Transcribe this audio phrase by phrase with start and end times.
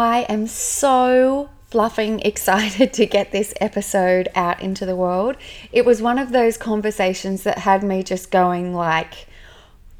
[0.00, 5.36] I am so fluffing excited to get this episode out into the world.
[5.72, 9.26] It was one of those conversations that had me just going like,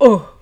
[0.00, 0.32] oh,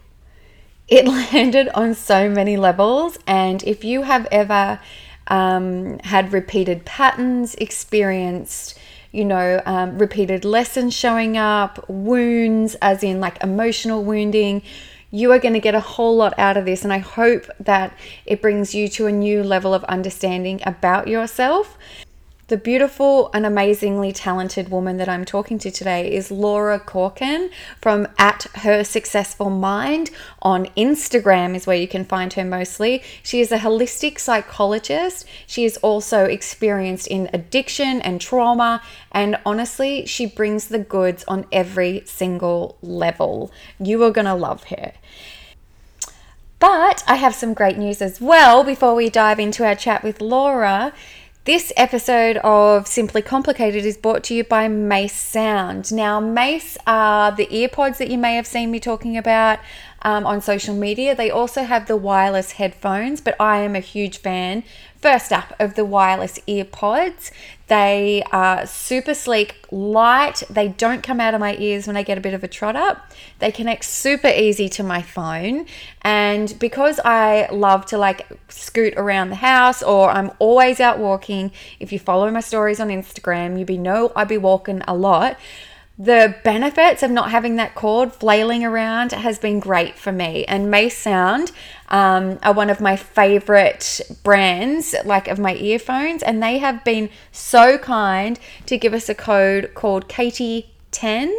[0.89, 3.19] it landed on so many levels.
[3.27, 4.81] And if you have ever
[5.27, 8.79] um, had repeated patterns, experienced,
[9.11, 14.63] you know, um, repeated lessons showing up, wounds, as in like emotional wounding,
[15.13, 16.83] you are going to get a whole lot out of this.
[16.83, 21.79] And I hope that it brings you to a new level of understanding about yourself.
[22.49, 27.51] The beautiful and amazingly talented woman that I'm talking to today is Laura Corkin
[27.81, 30.11] from at her successful mind
[30.43, 33.03] on Instagram is where you can find her mostly.
[33.23, 35.25] She is a holistic psychologist.
[35.47, 41.47] She is also experienced in addiction and trauma and honestly, she brings the goods on
[41.53, 43.53] every single level.
[43.79, 44.93] You are going to love her.
[46.59, 50.21] But I have some great news as well before we dive into our chat with
[50.21, 50.93] Laura.
[51.45, 55.93] This episode of Simply Complicated is brought to you by Mace Sound.
[55.93, 59.59] Now, Mace are the earpods that you may have seen me talking about
[60.03, 61.17] um, on social media.
[61.17, 64.63] They also have the wireless headphones, but I am a huge fan
[65.03, 67.33] First up, of the wireless earpods.
[67.67, 70.45] They are super sleek, light.
[70.49, 72.77] They don't come out of my ears when I get a bit of a trot
[72.77, 73.11] up.
[73.41, 75.67] They connect super easy to my phone.
[76.03, 81.51] And because I love to like scoot around the house or I'm always out walking,
[81.81, 85.37] if you follow my stories on Instagram, you'd be know I'd be walking a lot
[85.99, 90.45] the benefits of not having that cord flailing around has been great for me.
[90.47, 91.53] And Mace Sound
[91.89, 97.11] um, are one of my favorite brands, like of my earphones, and they have been
[97.31, 101.33] so kind to give us a code called Katie10.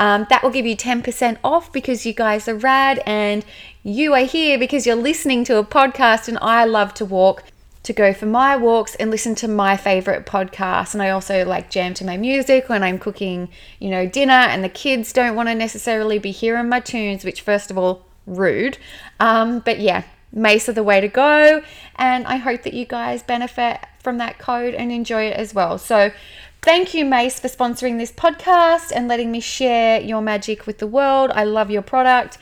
[0.00, 3.44] Um, that will give you 10% off because you guys are rad and
[3.82, 7.42] you are here because you're listening to a podcast and I love to walk
[7.88, 10.92] to go for my walks and listen to my favorite podcasts.
[10.92, 14.62] And I also like jam to my music when I'm cooking, you know, dinner and
[14.62, 18.76] the kids don't want to necessarily be hearing my tunes, which, first of all, rude.
[19.20, 21.62] Um, but yeah, Mace are the way to go.
[21.96, 25.78] And I hope that you guys benefit from that code and enjoy it as well.
[25.78, 26.12] So,
[26.60, 30.86] thank you, Mace, for sponsoring this podcast and letting me share your magic with the
[30.86, 31.30] world.
[31.34, 32.36] I love your product.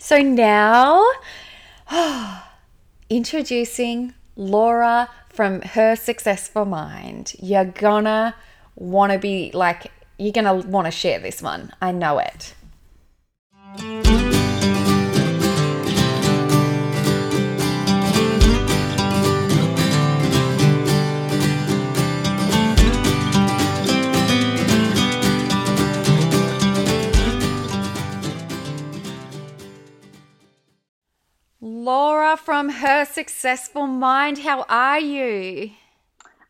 [0.00, 1.06] So, now,
[3.08, 7.34] introducing Laura from Her Successful Mind.
[7.38, 8.34] You're gonna
[8.74, 11.72] want to be like, you're gonna want to share this one.
[11.82, 12.54] I know it.
[31.82, 34.40] Laura from Her Successful Mind.
[34.40, 35.70] How are you?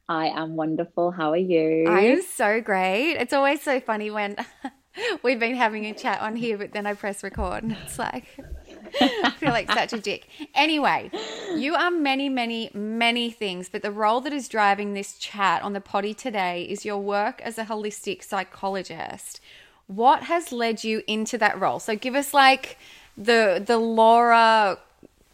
[0.09, 1.13] I am wonderful.
[1.13, 1.87] How are you?
[1.89, 3.13] I am so great.
[3.13, 4.35] It's always so funny when
[5.23, 8.25] we've been having a chat on here, but then I press record and it's like,
[9.01, 10.27] I feel like such a dick.
[10.53, 11.13] Anyway,
[11.55, 15.75] you are many, many, many things, but the role that is driving this chat on
[15.75, 19.41] the potty today is your work as a holistic psychologist.
[19.87, 21.79] What has led you into that role?
[21.79, 22.79] So give us like
[23.17, 24.79] the the Laura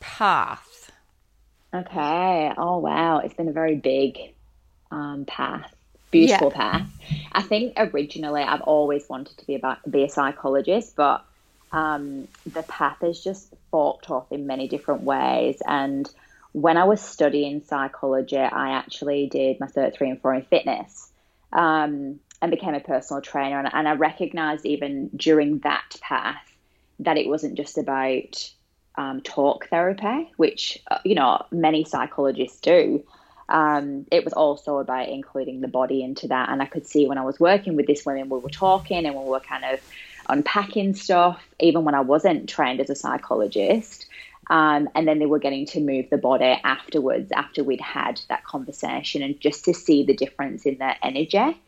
[0.00, 0.90] path?
[1.74, 2.52] Okay.
[2.56, 3.18] Oh, wow.
[3.18, 4.18] It's been a very big
[4.90, 5.74] um, path,
[6.10, 6.70] beautiful yeah.
[6.72, 6.88] path.
[7.32, 11.24] I think originally I've always wanted to be about be a psychologist, but
[11.72, 15.60] um, the path is just forked off in many different ways.
[15.66, 16.08] And
[16.52, 21.10] when I was studying psychology, I actually did my cert three and four in fitness.
[21.52, 23.58] Um, and became a personal trainer.
[23.58, 26.56] And, and I recognized even during that path
[27.00, 28.50] that it wasn't just about
[28.96, 33.04] um, talk therapy, which uh, you know many psychologists do.
[33.48, 37.18] Um, it was also about including the body into that, and I could see when
[37.18, 39.80] I was working with this women, we were talking and we were kind of
[40.28, 44.06] unpacking stuff, even when I wasn't trained as a psychologist.
[44.48, 48.44] Um, and then they were getting to move the body afterwards, after we'd had that
[48.44, 51.60] conversation, and just to see the difference in their energy.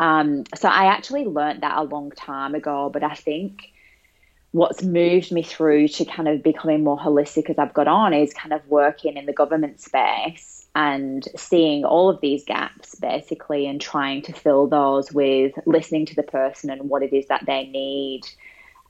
[0.00, 3.70] Um, so I actually learned that a long time ago, but I think
[4.52, 8.32] what's moved me through to kind of becoming more holistic as I've got on is
[8.32, 13.80] kind of working in the government space and seeing all of these gaps basically and
[13.80, 17.66] trying to fill those with listening to the person and what it is that they
[17.66, 18.22] need.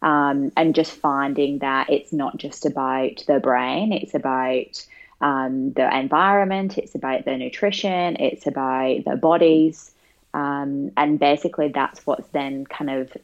[0.01, 4.87] Um, and just finding that it's not just about the brain, it's about
[5.21, 9.91] um, the environment, it's about their nutrition, it's about their bodies.
[10.35, 13.17] Um, and basically, that's what's then kind of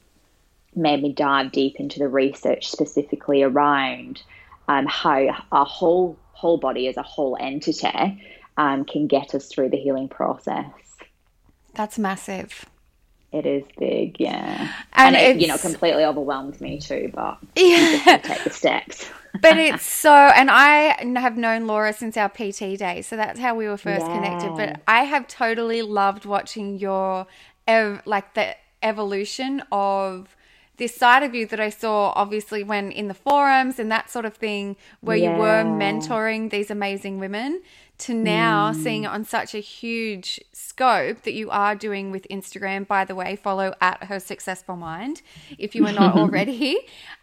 [0.76, 4.22] made me dive deep into the research specifically around
[4.68, 8.22] um, how a whole whole body as a whole entity
[8.56, 10.70] um, can get us through the healing process.
[11.74, 12.66] That's massive.
[13.32, 14.72] It is big, yeah.
[14.92, 18.18] And, and it, you know, completely overwhelmed me too, but yeah.
[18.22, 19.08] take the steps.
[19.40, 23.56] but it's so, and I have known Laura since our PT days, so that's how
[23.56, 24.14] we were first yeah.
[24.14, 24.54] connected.
[24.54, 27.26] But I have totally loved watching your,
[27.66, 28.54] ev- like the
[28.84, 30.36] evolution of
[30.76, 34.24] this side of you that I saw obviously when in the forums and that sort
[34.24, 35.32] of thing, where yeah.
[35.32, 37.62] you were mentoring these amazing women
[37.96, 38.82] to now mm.
[38.82, 42.86] seeing it on such a huge scope that you are doing with Instagram.
[42.86, 45.22] By the way, follow at her successful mind
[45.58, 46.78] if you are not already.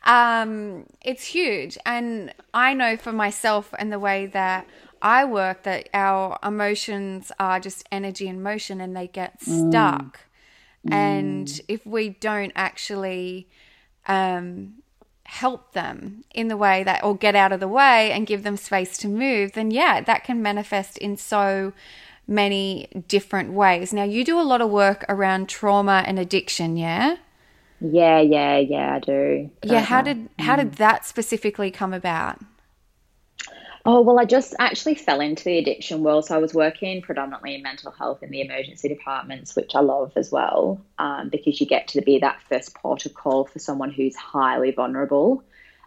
[0.05, 1.77] Um, it's huge.
[1.85, 4.65] And I know for myself and the way that
[5.01, 9.69] I work that our emotions are just energy and motion and they get mm.
[9.69, 10.17] stuck.
[10.17, 10.30] Mm.
[10.89, 13.47] And if we don't actually
[14.07, 14.81] um,
[15.25, 18.57] help them in the way that, or get out of the way and give them
[18.57, 21.73] space to move, then yeah, that can manifest in so
[22.27, 23.93] many different ways.
[23.93, 27.17] Now, you do a lot of work around trauma and addiction, yeah?
[27.79, 29.49] Yeah, yeah, yeah, I do.
[29.63, 30.75] Yeah, how did how did mm.
[30.77, 32.39] that specifically come about?
[33.83, 36.25] Oh, well, I just actually fell into the addiction world.
[36.25, 40.11] So I was working predominantly in mental health in the emergency departments, which I love
[40.15, 43.89] as well, um, because you get to be that first port of call for someone
[43.89, 45.43] who's highly vulnerable.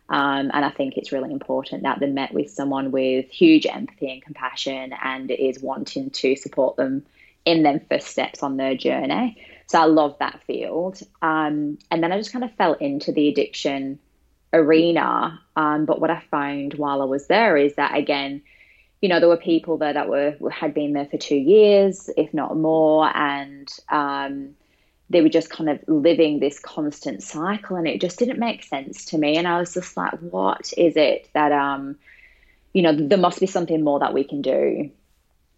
[0.09, 4.11] Um, and I think it's really important that they're met with someone with huge empathy
[4.13, 7.07] and compassion and is wanting to support them
[7.45, 9.39] in their first steps on their journey.
[9.67, 11.01] So I love that field.
[11.23, 14.01] Um, and then I just kind of fell into the addiction
[14.55, 15.41] arena.
[15.57, 18.43] Um, but what I found while I was there is that again,
[19.01, 22.33] you know, there were people there that were had been there for two years, if
[22.33, 24.57] not more, and um,
[25.11, 29.05] they were just kind of living this constant cycle, and it just didn't make sense
[29.07, 29.37] to me.
[29.37, 31.97] And I was just like, what is it that um,
[32.73, 34.91] you know, there must be something more that we can do.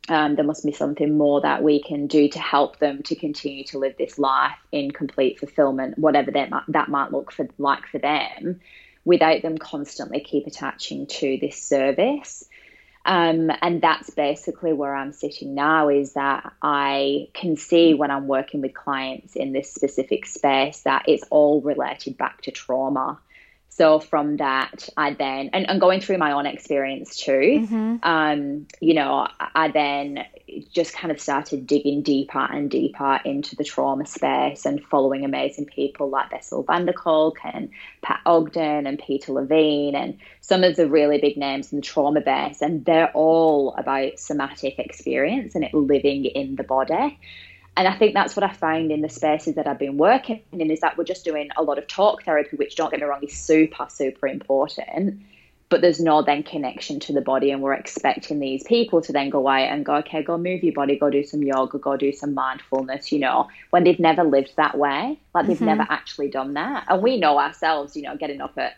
[0.09, 3.65] Um, there must be something more that we can do to help them to continue
[3.65, 7.87] to live this life in complete fulfillment, whatever that might, that might look for like
[7.87, 8.61] for them
[9.07, 12.45] without them constantly keep attaching to this service.
[13.07, 18.27] Um, and that's basically where I'm sitting now is that I can see when I'm
[18.27, 23.21] working with clients in this specific space that it's all related back to trauma.
[23.77, 27.97] So from that, I then and, and going through my own experience too, mm-hmm.
[28.03, 30.25] um, you know, I then
[30.73, 35.67] just kind of started digging deeper and deeper into the trauma space and following amazing
[35.67, 37.69] people like Bessel van der Kolk and
[38.01, 42.23] Pat Ogden and Peter Levine and some of the really big names in the trauma
[42.23, 47.19] base, and they're all about somatic experience and it living in the body
[47.77, 50.71] and I think that's what I found in the spaces that I've been working in
[50.71, 53.23] is that we're just doing a lot of talk therapy, which don't get me wrong
[53.23, 55.23] is super, super important.
[55.69, 59.31] But there's no then connection to the body, and we're expecting these people to then
[59.31, 62.13] go away and go, okay, go move your body, go do some yoga, go do
[62.13, 65.67] some mindfulness, you know, when they've never lived that way, like they've mm-hmm.
[65.67, 66.85] never actually done that.
[66.89, 68.77] And we know ourselves, you know, getting up at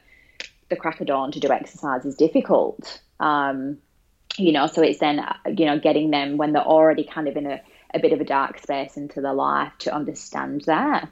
[0.71, 3.01] the crack of dawn to do exercise is difficult.
[3.21, 3.77] Um,
[4.39, 5.25] you know, so it's then,
[5.57, 7.61] you know, getting them when they're already kind of in a
[7.95, 11.09] a bit of a dark space into their life to understand that.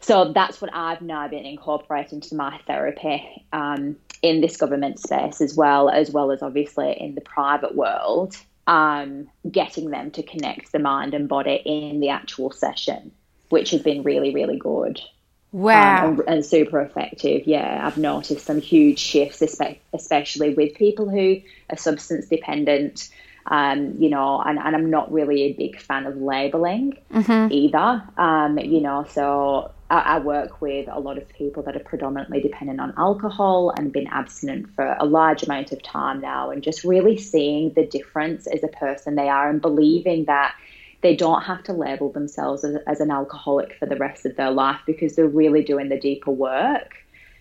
[0.00, 5.40] So that's what I've now been incorporating into my therapy um, in this government space
[5.40, 8.36] as well, as well as obviously in the private world,
[8.66, 13.12] um, getting them to connect the mind and body in the actual session,
[13.48, 15.00] which has been really, really good.
[15.52, 16.06] Wow.
[16.06, 17.46] Um, and, and, super effective.
[17.46, 19.42] Yeah, I've noticed some huge shifts,
[19.92, 23.10] especially with people who are substance dependent
[23.46, 27.52] um, you know, and, and I'm not really a big fan of labeling mm-hmm.
[27.52, 28.02] either.
[28.16, 32.40] Um, you know, so I, I, work with a lot of people that are predominantly
[32.40, 36.84] dependent on alcohol and been abstinent for a large amount of time now, and just
[36.84, 40.54] really seeing the difference as a person they are and believing that
[41.02, 44.52] they don't have to label themselves as, as an alcoholic for the rest of their
[44.52, 46.94] life because they're really doing the deeper work.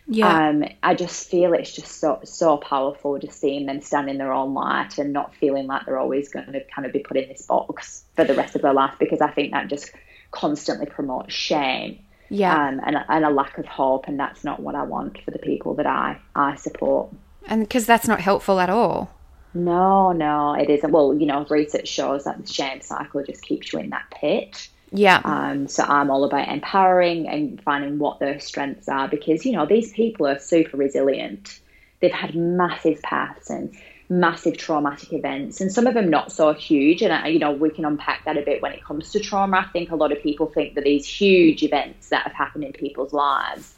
[0.07, 0.49] Yeah.
[0.49, 4.33] Um, I just feel it's just so so powerful just seeing them stand in their
[4.33, 7.29] own light and not feeling like they're always going to kind of be put in
[7.29, 9.91] this box for the rest of their life because I think that just
[10.31, 11.99] constantly promotes shame.
[12.29, 12.53] Yeah.
[12.53, 15.39] Um, and, and a lack of hope, and that's not what I want for the
[15.39, 17.09] people that I, I support.
[17.45, 19.11] And because that's not helpful at all.
[19.53, 20.91] No, no, it isn't.
[20.91, 24.69] Well, you know, research shows that the shame cycle just keeps you in that pit.
[24.91, 25.21] Yeah.
[25.23, 29.65] Um, so I'm all about empowering and finding what their strengths are because, you know,
[29.65, 31.59] these people are super resilient.
[32.01, 33.73] They've had massive paths and
[34.09, 37.01] massive traumatic events, and some of them not so huge.
[37.01, 39.65] And, uh, you know, we can unpack that a bit when it comes to trauma.
[39.65, 42.73] I think a lot of people think that these huge events that have happened in
[42.73, 43.73] people's lives.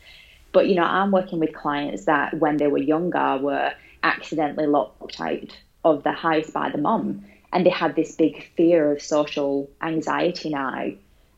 [0.52, 5.22] But, you know, I'm working with clients that when they were younger were accidentally locked
[5.22, 9.70] out of the house by the mum, and they had this big fear of social
[9.82, 10.92] anxiety now.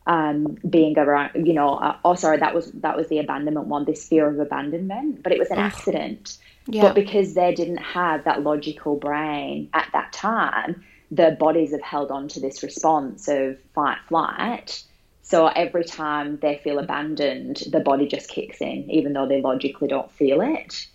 [0.08, 3.86] Um, being around, you know, uh, oh, sorry, that was that was the abandonment one.
[3.86, 6.38] This fear of abandonment, but it was an accident.
[6.68, 6.84] Yeah.
[6.84, 12.12] But because they didn't have that logical brain at that time, their bodies have held
[12.12, 14.84] on to this response of fight flight.
[15.24, 19.88] So every time they feel abandoned, the body just kicks in, even though they logically
[19.88, 20.86] don't feel it.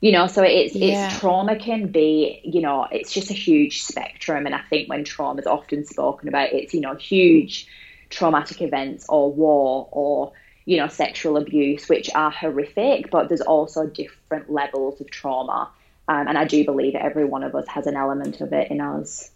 [0.00, 1.08] You know, so it's yeah.
[1.08, 4.46] it's trauma can be, you know, it's just a huge spectrum.
[4.46, 7.66] And I think when trauma is often spoken about, it's, you know, huge
[8.08, 10.32] traumatic events or war or
[10.70, 15.68] you know, sexual abuse, which are horrific, but there's also different levels of trauma.
[16.06, 18.80] Um, and I do believe every one of us has an element of it in
[18.80, 19.30] us.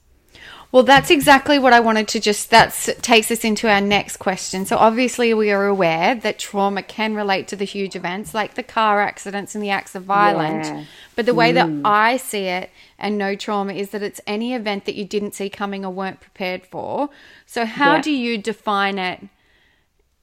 [0.75, 4.67] Well, that's exactly what I wanted to just that takes us into our next question.
[4.67, 8.65] So obviously we are aware that trauma can relate to the huge events like the
[8.65, 10.67] car accidents and the acts of violence.
[10.67, 10.85] Yeah.
[11.15, 11.55] But the way mm.
[11.55, 15.37] that I see it and know trauma is that it's any event that you didn't
[15.37, 17.09] see coming or weren't prepared for.
[17.47, 18.03] So how yeah.
[18.03, 19.21] do you define it?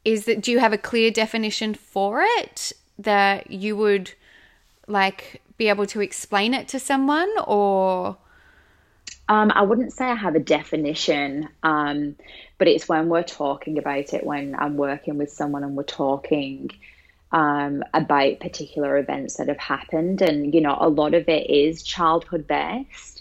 [0.03, 4.11] Is that do you have a clear definition for it that you would
[4.85, 8.17] like be able to explain it to someone or
[9.31, 12.17] um, I wouldn't say I have a definition, um,
[12.57, 16.69] but it's when we're talking about it, when I'm working with someone and we're talking
[17.31, 20.21] um, about particular events that have happened.
[20.21, 23.20] And, you know, a lot of it is childhood based,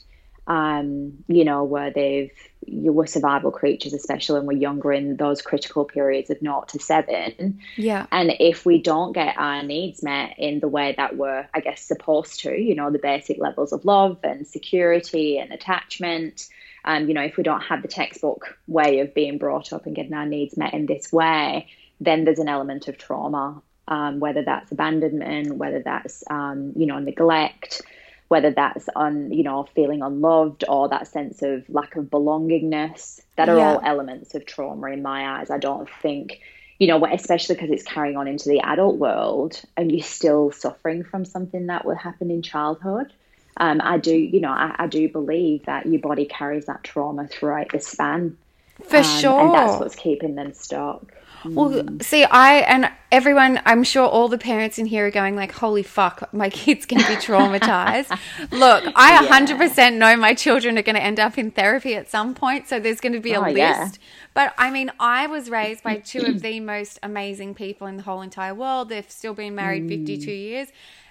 [0.50, 2.32] um, you know, where they've
[2.66, 6.78] you were survival creatures, especially when we're younger in those critical periods of naught to
[6.78, 7.60] seven.
[7.76, 8.06] Yeah.
[8.10, 11.80] And if we don't get our needs met in the way that we're, I guess,
[11.80, 16.48] supposed to, you know, the basic levels of love and security and attachment,
[16.84, 19.94] um, you know, if we don't have the textbook way of being brought up and
[19.94, 21.68] getting our needs met in this way,
[22.00, 26.98] then there's an element of trauma, um, whether that's abandonment, whether that's, um, you know,
[26.98, 27.82] neglect
[28.30, 33.48] whether that's on you know feeling unloved or that sense of lack of belongingness that
[33.48, 33.72] are yeah.
[33.72, 35.50] all elements of trauma in my eyes.
[35.50, 36.40] I don't think
[36.78, 41.02] you know especially because it's carrying on into the adult world and you're still suffering
[41.02, 43.12] from something that will happen in childhood.
[43.56, 47.26] Um, i do you know I, I, do believe that your body carries that trauma
[47.26, 48.38] throughout the span.
[48.84, 51.12] For um, sure and that's what's keeping them stuck
[51.44, 55.52] well, see, I and everyone, I'm sure all the parents in here are going like,
[55.52, 58.10] "Holy fuck, my kid's going to be traumatized."
[58.50, 59.40] Look, I yeah.
[59.40, 62.78] 100% know my children are going to end up in therapy at some point, so
[62.78, 63.56] there's going to be a oh, list.
[63.56, 63.88] Yeah.
[64.34, 68.02] But I mean, I was raised by two of the most amazing people in the
[68.02, 68.88] whole entire world.
[68.88, 69.88] They've still been married mm.
[69.88, 70.68] 52 years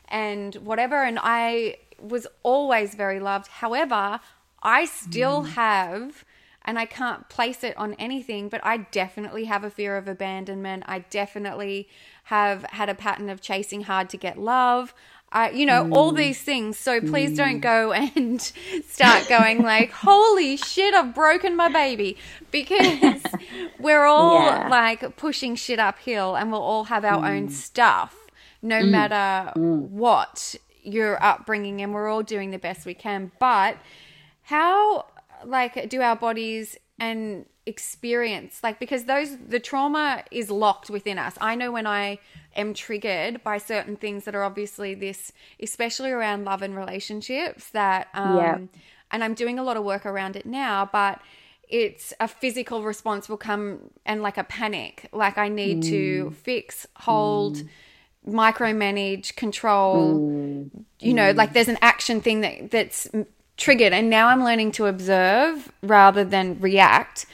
[0.08, 3.48] and whatever, and I was always very loved.
[3.48, 4.20] However,
[4.62, 5.50] I still mm.
[5.50, 6.26] have
[6.66, 10.84] and I can't place it on anything, but I definitely have a fear of abandonment.
[10.88, 11.88] I definitely
[12.26, 14.94] have had a pattern of chasing hard to get love.
[15.32, 15.96] I, you know, mm.
[15.96, 16.78] all these things.
[16.78, 17.38] So please mm.
[17.38, 18.42] don't go and
[18.88, 22.18] start going like, holy shit, I've broken my baby.
[22.52, 23.24] Because
[23.80, 24.68] we're all yeah.
[24.68, 27.30] like pushing shit uphill and we'll all have our mm.
[27.30, 28.16] own stuff,
[28.62, 28.90] no mm.
[28.90, 29.90] matter mm.
[29.90, 31.82] what your upbringing.
[31.82, 33.32] And we're all doing the best we can.
[33.40, 33.78] But
[34.44, 35.06] how
[35.46, 41.36] like do our bodies and experience like because those the trauma is locked within us
[41.40, 42.18] i know when i
[42.56, 45.32] am triggered by certain things that are obviously this
[45.62, 48.58] especially around love and relationships that um yeah.
[49.12, 51.22] and i'm doing a lot of work around it now but
[51.70, 55.90] it's a physical response will come and like a panic like i need mm.
[55.90, 57.70] to fix hold mm.
[58.28, 60.70] micromanage control mm.
[61.00, 63.08] you know like there's an action thing that that's
[63.60, 67.26] triggered and now I'm learning to observe rather than react.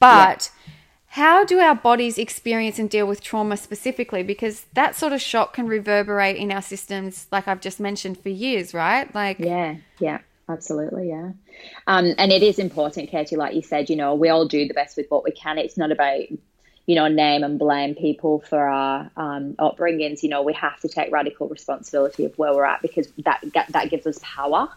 [0.00, 0.72] But yeah.
[1.06, 4.22] how do our bodies experience and deal with trauma specifically?
[4.22, 8.30] Because that sort of shock can reverberate in our systems, like I've just mentioned, for
[8.30, 9.14] years, right?
[9.14, 10.18] Like, yeah, yeah.
[10.46, 11.30] Absolutely, yeah.
[11.86, 14.74] Um, and it is important, Katie, like you said, you know, we all do the
[14.74, 15.56] best with what we can.
[15.56, 16.20] It's not about
[16.86, 20.22] you know, name and blame people for our um, upbringings.
[20.22, 23.90] You know, we have to take radical responsibility of where we're at because that that
[23.90, 24.68] gives us power.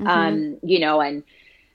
[0.00, 0.06] Mm-hmm.
[0.06, 1.22] Um, you know, and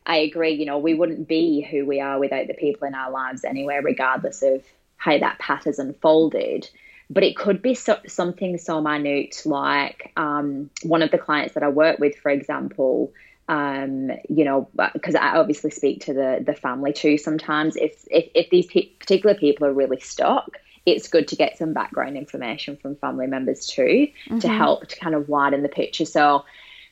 [0.05, 3.11] I agree, you know, we wouldn't be who we are without the people in our
[3.11, 4.63] lives anyway, regardless of
[4.95, 6.69] how that path has unfolded.
[7.09, 11.63] But it could be so, something so minute like um, one of the clients that
[11.63, 13.13] I work with, for example,
[13.47, 17.17] um, you know, because I obviously speak to the the family too.
[17.17, 21.57] Sometimes, if if, if these pe- particular people are really stuck, it's good to get
[21.57, 24.39] some background information from family members too mm-hmm.
[24.39, 26.05] to help to kind of widen the picture.
[26.05, 26.43] So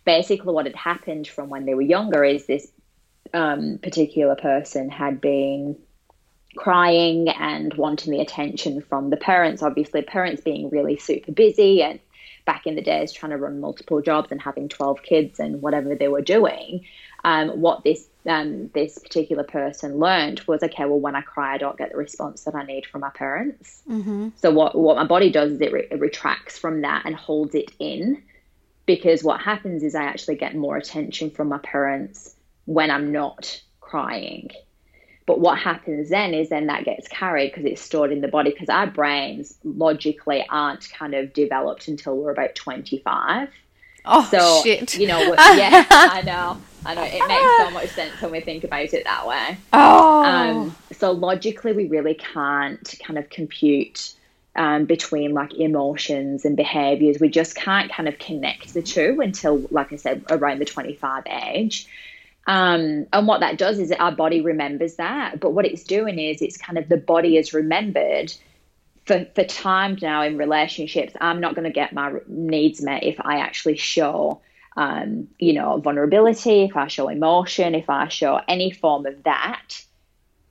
[0.05, 2.71] basically what had happened from when they were younger is this
[3.33, 5.77] um, particular person had been
[6.55, 9.62] crying and wanting the attention from the parents.
[9.62, 12.00] Obviously, parents being really super busy and
[12.45, 15.95] back in the days trying to run multiple jobs and having 12 kids and whatever
[15.95, 16.85] they were doing
[17.24, 21.57] um, what this um, this particular person learned was okay well when i cry i
[21.57, 24.29] don't get the response that i need from my parents mm-hmm.
[24.35, 27.55] so what what my body does is it, re- it retracts from that and holds
[27.55, 28.21] it in
[28.86, 33.62] because what happens is i actually get more attention from my parents when i'm not
[33.82, 34.50] crying
[35.25, 38.51] but what happens then is then that gets carried because it's stored in the body
[38.51, 43.50] because our brains logically aren't kind of developed until we're about 25
[44.08, 44.98] Oh so, shit!
[44.98, 47.04] You know, yeah, I know, I know.
[47.04, 49.58] It makes so much sense when we think about it that way.
[49.74, 50.24] Oh.
[50.24, 54.13] Um, so logically, we really can't kind of compute
[54.55, 57.19] um, between like emotions and behaviors.
[57.19, 61.24] We just can't kind of connect the two until, like I said, around the twenty-five
[61.27, 61.88] age.
[62.47, 65.39] Um, and what that does is that our body remembers that.
[65.39, 68.31] But what it's doing is it's kind of the body is remembered
[69.05, 73.19] for, for times now in relationships, I'm not going to get my needs met if
[73.19, 74.41] I actually show,
[74.77, 79.81] um, you know, vulnerability, if I show emotion, if I show any form of that,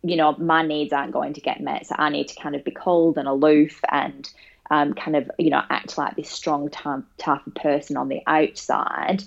[0.05, 1.87] you know, my needs aren't going to get met.
[1.87, 4.31] So I need to kind of be cold and aloof and
[4.71, 9.25] um, kind of, you know, act like this strong type of person on the outside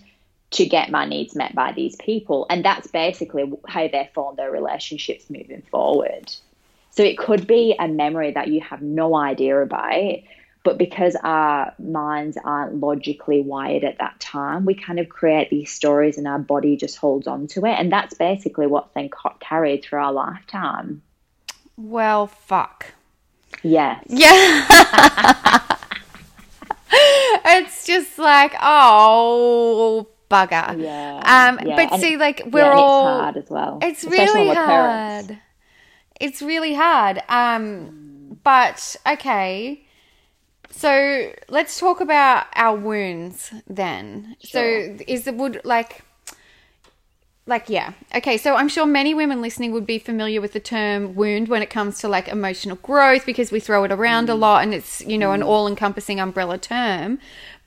[0.52, 2.46] to get my needs met by these people.
[2.50, 6.32] And that's basically how they form their relationships moving forward.
[6.92, 10.20] So it could be a memory that you have no idea about,
[10.68, 15.72] but because our minds aren't logically wired at that time, we kind of create these
[15.72, 17.76] stories and our body just holds on to it.
[17.80, 19.10] And that's basically what's then
[19.40, 21.02] carried through our lifetime.
[21.78, 22.88] Well, fuck.
[23.64, 24.04] Yes.
[24.10, 25.64] Yeah.
[27.46, 30.82] it's just like, oh, bugger.
[30.84, 31.22] Yeah.
[31.24, 31.78] Um, yeah.
[31.78, 33.08] But and see, like, we're yeah, all.
[33.08, 33.80] It's hard as well.
[33.82, 35.28] It's really hard.
[35.28, 35.34] Parents
[36.20, 37.22] it's really hard.
[37.30, 39.87] Um, but okay.
[40.70, 44.36] So let's talk about our wounds then.
[44.44, 44.98] Sure.
[44.98, 46.04] So is the would like
[47.48, 51.16] like yeah okay so i'm sure many women listening would be familiar with the term
[51.16, 54.32] wound when it comes to like emotional growth because we throw it around mm.
[54.32, 55.36] a lot and it's you know mm.
[55.36, 57.18] an all-encompassing umbrella term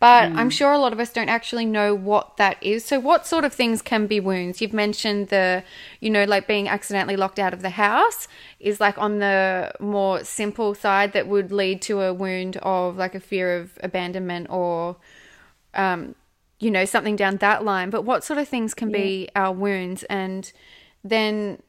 [0.01, 0.37] but mm.
[0.37, 2.87] I'm sure a lot of us don't actually know what that is.
[2.87, 4.63] So, what sort of things can be wounds?
[4.63, 5.63] You've mentioned the,
[6.01, 8.27] you know, like being accidentally locked out of the house
[8.59, 13.15] is like on the more simple side that would lead to a wound of like
[13.15, 14.97] a fear of abandonment or,
[15.75, 16.15] um,
[16.59, 17.91] you know, something down that line.
[17.91, 18.97] But what sort of things can yeah.
[18.97, 20.03] be our wounds?
[20.05, 20.51] And
[21.05, 21.63] then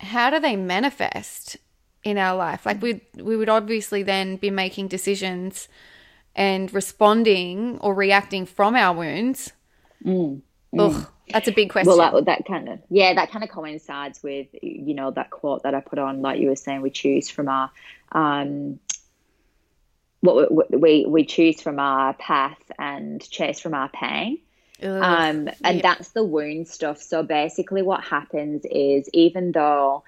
[0.00, 1.56] how do they manifest
[2.04, 2.66] in our life?
[2.66, 5.66] Like, we we would obviously then be making decisions
[6.34, 9.52] and responding or reacting from our wounds.
[10.04, 10.40] Mm,
[10.74, 10.78] mm.
[10.78, 11.96] Ugh, that's a big question.
[11.96, 15.62] Well, that, that kind of yeah, that kind of coincides with you know that quote
[15.64, 17.70] that I put on, like you were saying, we choose from our
[18.12, 18.78] um,
[20.20, 24.38] what we we choose from our path and chase from our pain.
[24.82, 25.82] Ugh, um, and yeah.
[25.82, 27.02] that's the wound stuff.
[27.02, 30.04] So basically, what happens is even though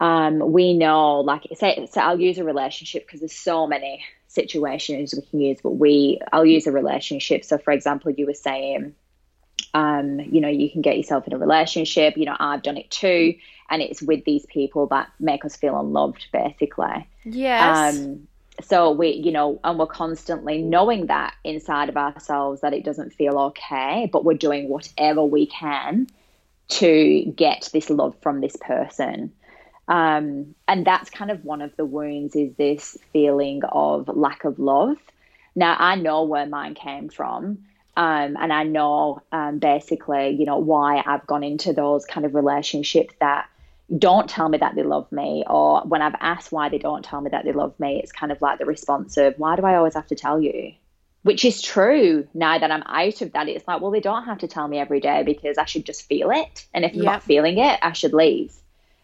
[0.00, 5.14] um, we know, like, say, so I'll use a relationship because there's so many situations
[5.14, 7.44] we can use, but we, I'll use a relationship.
[7.44, 8.94] So, for example, you were saying,
[9.74, 12.16] um, you know, you can get yourself in a relationship.
[12.16, 13.34] You know, I've done it too,
[13.68, 17.08] and it's with these people that make us feel unloved, basically.
[17.24, 17.96] Yes.
[17.96, 18.28] Um,
[18.62, 23.12] so we, you know, and we're constantly knowing that inside of ourselves that it doesn't
[23.12, 26.08] feel okay, but we're doing whatever we can
[26.68, 29.32] to get this love from this person.
[29.88, 34.58] Um, and that's kind of one of the wounds is this feeling of lack of
[34.58, 34.98] love.
[35.56, 37.64] Now, I know where mine came from.
[37.96, 42.36] Um, and I know um, basically, you know, why I've gone into those kind of
[42.36, 43.48] relationships that
[43.96, 47.20] don't tell me that they love me, or when I've asked why they don't tell
[47.20, 49.74] me that they love me, it's kind of like the response of, why do I
[49.74, 50.74] always have to tell you?
[51.22, 53.48] Which is true now that I'm out of that.
[53.48, 56.06] It's like, well, they don't have to tell me every day because I should just
[56.06, 56.66] feel it.
[56.72, 58.54] And if I'm not feeling it, I should leave.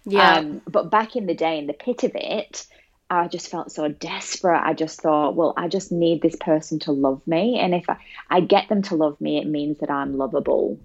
[0.05, 0.39] Yeah.
[0.39, 2.67] Um, but back in the day, in the pit of it,
[3.11, 4.63] I just felt so desperate.
[4.63, 7.59] I just thought, well, I just need this person to love me.
[7.59, 7.97] And if I,
[8.31, 10.81] I get them to love me, it means that I'm lovable.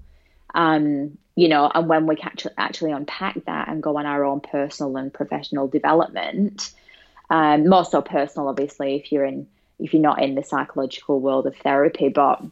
[0.53, 2.17] Um, you know, and when we
[2.57, 6.71] actually, unpack that and go on our own personal and professional development,
[7.29, 9.47] um, more so personal, obviously, if you're in,
[9.79, 12.43] if you're not in the psychological world of therapy, but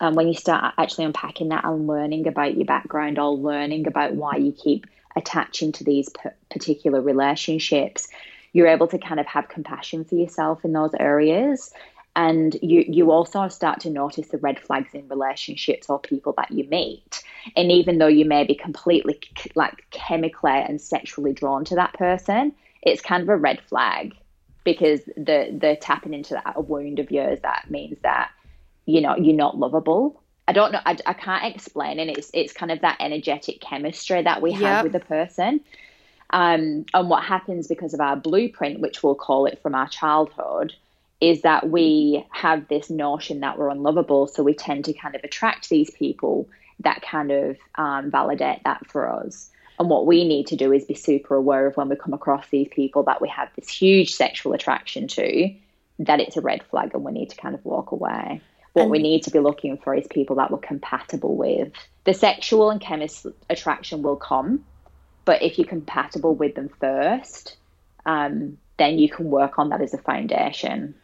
[0.00, 4.14] um, when you start actually unpacking that and learning about your background or learning about
[4.14, 8.08] why you keep attaching to these p- particular relationships,
[8.52, 11.72] you're able to kind of have compassion for yourself in those areas.
[12.16, 16.50] And you, you also start to notice the red flags in relationships or people that
[16.50, 17.22] you meet.
[17.56, 19.20] And even though you may be completely
[19.54, 24.14] like chemically and sexually drawn to that person, it's kind of a red flag
[24.64, 28.30] because the the tapping into that wound of yours that means that
[28.86, 30.19] you know you're not lovable.
[30.50, 30.80] I don't know.
[30.84, 34.62] I, I can't explain, and it's it's kind of that energetic chemistry that we have
[34.78, 34.82] Yep.
[34.82, 35.60] with the person.
[36.30, 40.74] Um, and what happens because of our blueprint, which we'll call it from our childhood,
[41.20, 44.26] is that we have this notion that we're unlovable.
[44.26, 46.48] So we tend to kind of attract these people
[46.80, 49.50] that kind of um, validate that for us.
[49.78, 52.48] And what we need to do is be super aware of when we come across
[52.48, 55.54] these people that we have this huge sexual attraction to,
[56.00, 58.40] that it's a red flag and we need to kind of walk away.
[58.72, 61.72] What we need to be looking for is people that we're compatible with.
[62.04, 64.64] The sexual and chemist attraction will come,
[65.24, 67.56] but if you're compatible with them first,
[68.06, 70.94] um, then you can work on that as a foundation.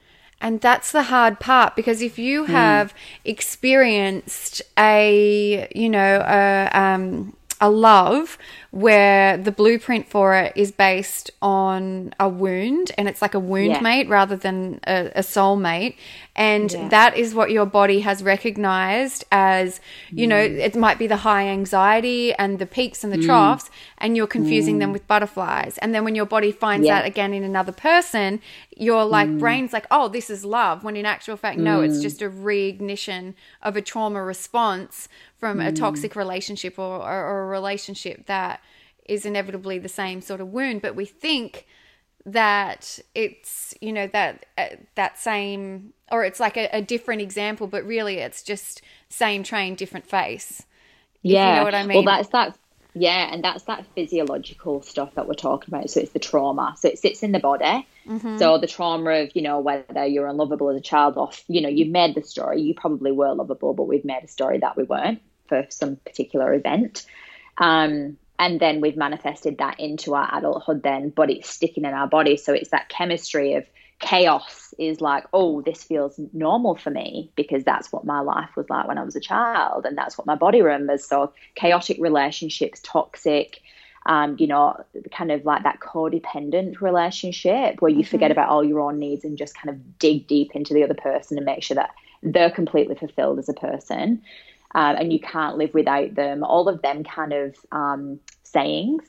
[0.40, 2.52] And that's the hard part because if you Hmm.
[2.52, 8.36] have experienced a, you know, a, um, a love
[8.70, 13.70] where the blueprint for it is based on a wound and it's like a wound
[13.70, 13.80] Yeah.
[13.80, 15.94] mate rather than a, a soulmate.
[16.34, 16.88] And Yeah.
[16.88, 20.58] that is what your body has recognized as, you know, Hmm.
[20.60, 23.70] it might be the high anxiety and the peaks and the troughs,
[24.06, 24.92] and you're confusing them mm.
[24.92, 25.78] with butterflies.
[25.78, 26.86] And then when your body finds.
[26.86, 27.00] Yeah.
[27.00, 28.40] that again in another person,
[28.76, 29.40] your like mm.
[29.40, 30.84] brain's like, oh, this is love.
[30.84, 32.02] When in actual fact, no, it's mm.
[32.02, 37.46] just a reignition of a trauma response from a toxic relationship or, or, or a
[37.46, 38.60] relationship that
[39.06, 40.82] is inevitably the same sort of wound.
[40.82, 41.66] But we think
[42.24, 47.66] that it's you know that uh, that same or it's like a, a different example,
[47.66, 50.62] but really it's just same train, different face.
[51.22, 51.48] Yeah.
[51.48, 52.04] You know what I mean.
[52.04, 52.56] Well, that's that.
[52.98, 55.90] Yeah, and that's that physiological stuff that we're talking about.
[55.90, 56.76] So it's the trauma.
[56.78, 57.86] So it sits in the body.
[58.08, 58.38] Mm-hmm.
[58.38, 61.68] So the trauma of you know whether you're unlovable as a child or you know
[61.68, 62.62] you've made the story.
[62.62, 66.54] You probably were lovable, but we've made a story that we weren't for some particular
[66.54, 67.04] event.
[67.58, 72.06] Um, and then we've manifested that into our adulthood then, but it's sticking in our
[72.06, 72.38] body.
[72.38, 73.66] So it's that chemistry of
[73.98, 78.68] chaos is like, oh, this feels normal for me because that's what my life was
[78.68, 81.04] like when I was a child, and that's what my body remembers.
[81.04, 83.60] So chaotic relationships, toxic,
[84.06, 88.80] um, you know, kind of like that codependent relationship where you forget about all your
[88.80, 91.74] own needs and just kind of dig deep into the other person and make sure
[91.74, 91.90] that
[92.22, 94.22] they're completely fulfilled as a person.
[94.74, 96.44] Um, and you can't live without them.
[96.44, 99.04] All of them kind of um, sayings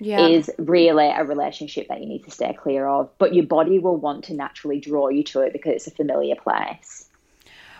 [0.00, 0.26] Yeah.
[0.26, 3.10] is really a relationship that you need to stay clear of.
[3.18, 6.36] But your body will want to naturally draw you to it because it's a familiar
[6.36, 7.06] place.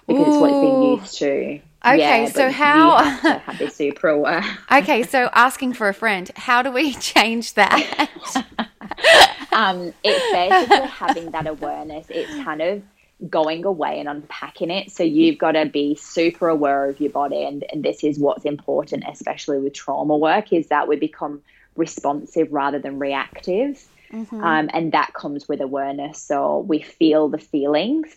[0.06, 1.60] Because it's what it's been used to.
[1.86, 4.44] Okay, but so how- have to have this super aware.
[4.72, 8.08] okay, so asking for a friend, how do we change that?
[9.52, 12.06] um, it's basically having that awareness.
[12.08, 12.82] It's kind of
[13.28, 14.90] going away and unpacking it.
[14.90, 18.44] So you've got to be super aware of your body, and, and this is what's
[18.44, 21.42] important, especially with trauma work, is that we become
[21.78, 26.20] responsive rather than reactive, um, and that comes with awareness.
[26.20, 28.08] So we feel the feelings,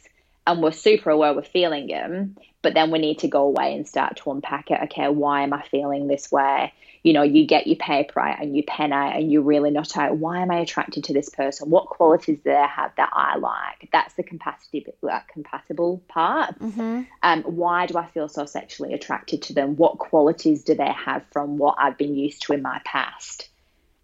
[0.45, 3.87] and we're super aware we're feeling them, but then we need to go away and
[3.87, 4.79] start to unpack it.
[4.85, 6.73] Okay, why am I feeling this way?
[7.03, 9.97] you know, you get your paper out and your pen out and you really not
[9.97, 11.69] out why am I attracted to this person?
[11.69, 13.89] What qualities do they have that I like?
[13.91, 16.59] That's the compatible, that compatible part.
[16.59, 17.01] mm-hmm.
[17.23, 19.77] Um, why do I feel so sexually attracted to them?
[19.77, 23.49] What qualities do they have from what I've been used to in my past?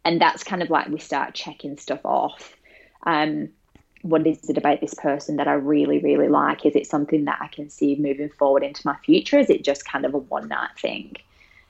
[0.07, 2.55] And that's kind of like we start checking stuff off.
[3.03, 3.49] Um,
[4.03, 6.65] what is it about this person that I really, really like?
[6.65, 9.37] Is it something that I can see moving forward into my future?
[9.37, 11.17] Is it just kind of a one night thing?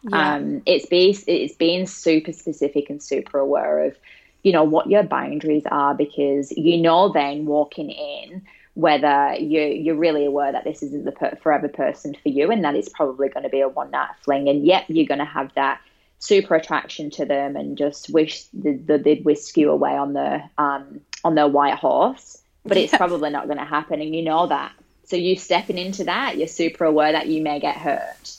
[0.03, 0.35] Yeah.
[0.35, 3.97] Um, it's being it's being super specific and super aware of,
[4.43, 8.43] you know, what your boundaries are because you know then walking in
[8.75, 12.63] whether you you're really aware that this isn't the per- forever person for you and
[12.63, 15.25] that it's probably going to be a one night fling and yet you're going to
[15.25, 15.81] have that
[16.19, 20.41] super attraction to them and just wish that the, they'd whisk you away on the
[20.57, 24.47] um on their white horse but it's probably not going to happen and you know
[24.47, 24.73] that.
[25.05, 28.37] So you stepping into that you're super aware that you may get hurt.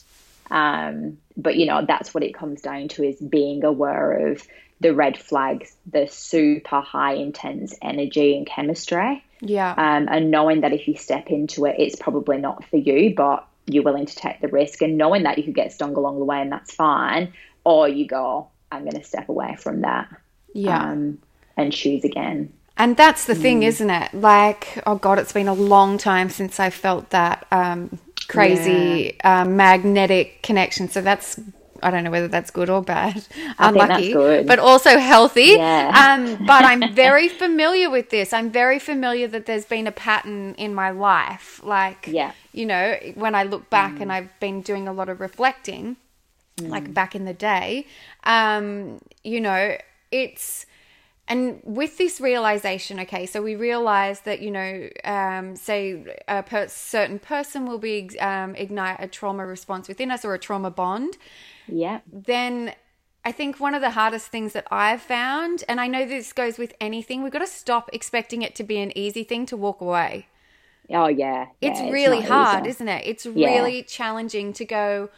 [0.51, 4.45] Um, but you know that's what it comes down to is being aware of
[4.81, 9.23] the red flags the super high intense energy and chemistry.
[9.41, 9.71] Yeah.
[9.71, 13.47] um, and knowing that if you step into it it's probably not for you but
[13.67, 16.25] you're willing to take the risk and knowing that you could get stung along the
[16.25, 17.31] way and that's fine
[17.69, 20.07] or you go i'm going to step away from that
[20.53, 20.91] yeah.
[20.91, 21.19] um,
[21.57, 24.13] and choose again And that's the thing, isn't it?
[24.13, 29.57] Like, oh god, it's been a long time since I felt that um, crazy um,
[29.57, 30.87] magnetic connection.
[30.89, 31.39] So that's
[31.83, 33.27] I don't know whether that's good or bad.
[33.57, 35.57] I Unlucky, but also healthy.
[35.57, 35.91] Yeah.
[35.93, 38.33] Um, but I'm very familiar with this.
[38.33, 41.61] I'm very familiar that there's been a pattern in my life.
[41.63, 42.33] Like, Yeah.
[42.53, 45.97] you know, when I look back and I've been doing a lot of reflecting,
[46.67, 47.85] like back in the day,
[48.23, 49.77] um, you know,
[50.11, 50.65] it's
[51.29, 56.67] and with this realization, okay, so we realize that, you know, um, say a per-
[56.67, 61.17] certain person will be um, ignite a trauma response within us or a trauma bond.
[61.67, 61.99] Yeah.
[62.11, 62.73] Then
[63.23, 66.57] I think one of the hardest things that I've found, and I know this goes
[66.57, 69.81] with anything, we've got to stop expecting it to be an easy thing to walk
[69.81, 70.27] away.
[70.89, 71.45] Oh, yeah.
[71.61, 72.71] yeah it's really hard, easy.
[72.71, 73.05] isn't it?
[73.05, 73.49] It's yeah.
[73.49, 75.09] really challenging to go,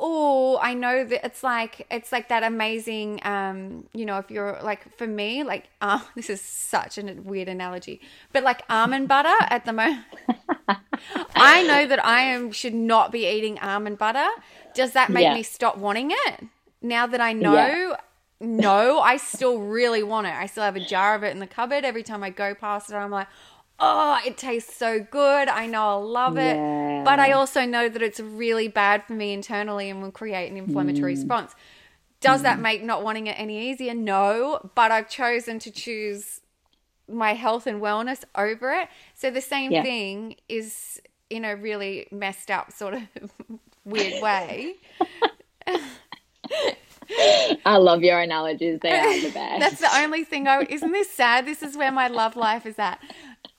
[0.00, 4.58] oh i know that it's like it's like that amazing um you know if you're
[4.62, 8.00] like for me like uh, this is such a weird analogy
[8.32, 10.04] but like almond butter at the moment
[11.36, 14.28] i know that i am should not be eating almond butter
[14.74, 15.34] does that make yeah.
[15.34, 16.44] me stop wanting it
[16.80, 17.94] now that i know yeah.
[18.40, 21.46] no i still really want it i still have a jar of it in the
[21.46, 23.28] cupboard every time i go past it i'm like
[23.80, 25.48] oh, it tastes so good.
[25.48, 26.56] I know I'll love it.
[26.56, 27.02] Yeah.
[27.04, 30.58] But I also know that it's really bad for me internally and will create an
[30.58, 31.16] inflammatory mm.
[31.16, 31.54] response.
[32.20, 32.44] Does mm.
[32.44, 33.94] that make not wanting it any easier?
[33.94, 36.40] No, but I've chosen to choose
[37.08, 38.88] my health and wellness over it.
[39.14, 39.82] So the same yeah.
[39.82, 43.02] thing is in a really messed up sort of
[43.84, 44.74] weird way.
[47.66, 48.78] I love your analogies.
[48.80, 49.60] They are the best.
[49.60, 51.46] That's the only thing I isn't this sad?
[51.46, 53.00] This is where my love life is at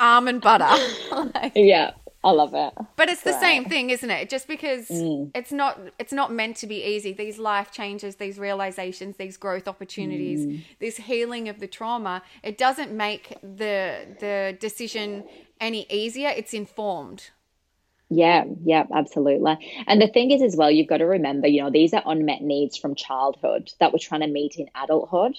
[0.02, 0.70] almond butter.
[1.34, 1.92] like, yeah.
[2.24, 2.74] I love it.
[2.98, 3.42] But it's the right.
[3.42, 4.30] same thing, isn't it?
[4.30, 5.32] Just because mm.
[5.34, 7.14] it's not it's not meant to be easy.
[7.14, 10.64] These life changes, these realizations, these growth opportunities, mm.
[10.80, 15.24] this healing of the trauma, it doesn't make the the decision
[15.60, 16.30] any easier.
[16.30, 17.32] It's informed.
[18.14, 19.58] Yeah, yeah, absolutely.
[19.88, 22.42] And the thing is as well, you've got to remember, you know, these are unmet
[22.42, 25.38] needs from childhood that we're trying to meet in adulthood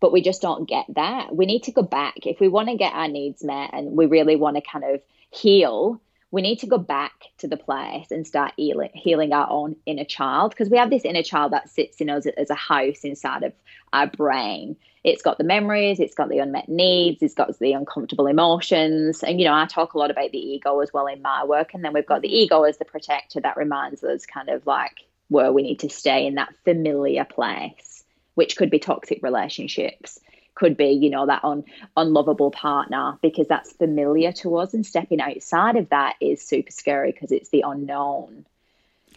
[0.00, 1.34] but we just don't get that.
[1.34, 2.26] We need to go back.
[2.26, 5.00] If we want to get our needs met and we really want to kind of
[5.30, 10.04] heal, we need to go back to the place and start healing, our own inner
[10.04, 13.42] child because we have this inner child that sits in us as a house inside
[13.42, 13.52] of
[13.92, 14.76] our brain.
[15.04, 19.22] It's got the memories, it's got the unmet needs, it's got the uncomfortable emotions.
[19.22, 21.72] And, you know, I talk a lot about the ego as well in my work.
[21.72, 25.06] And then we've got the ego as the protector that reminds us kind of like
[25.28, 27.97] where we need to stay in that familiar place
[28.38, 30.20] which could be toxic relationships
[30.54, 31.64] could be you know that un,
[31.96, 37.10] unlovable partner because that's familiar to us and stepping outside of that is super scary
[37.10, 38.46] because it's the unknown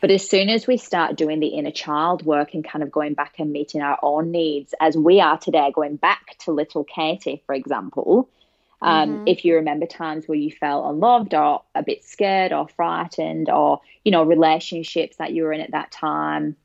[0.02, 3.14] but as soon as we start doing the inner child work and kind of going
[3.14, 7.44] back and meeting our own needs as we are today going back to little katie
[7.46, 8.28] for example
[8.84, 9.28] um, mm-hmm.
[9.28, 13.82] if you remember times where you felt unloved or a bit scared or frightened or
[14.04, 16.56] you know relationships that you were in at that time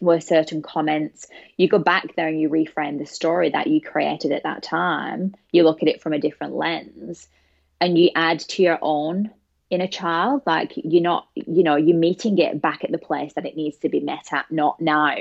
[0.00, 4.32] were certain comments, you go back there and you reframe the story that you created
[4.32, 5.34] at that time.
[5.52, 7.28] You look at it from a different lens
[7.80, 9.30] and you add to your own
[9.70, 10.42] inner child.
[10.46, 13.78] Like you're not, you know, you're meeting it back at the place that it needs
[13.78, 15.16] to be met at, not now.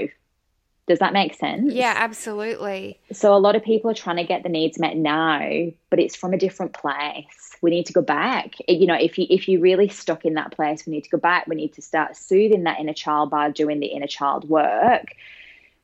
[0.88, 1.74] Does that make sense?
[1.74, 2.98] Yeah, absolutely.
[3.12, 6.16] So a lot of people are trying to get the needs met now, but it's
[6.16, 7.58] from a different place.
[7.62, 8.56] We need to go back.
[8.70, 11.18] You know if you if you really stuck in that place we need to go
[11.18, 11.46] back.
[11.48, 15.14] We need to start soothing that inner child by doing the inner child work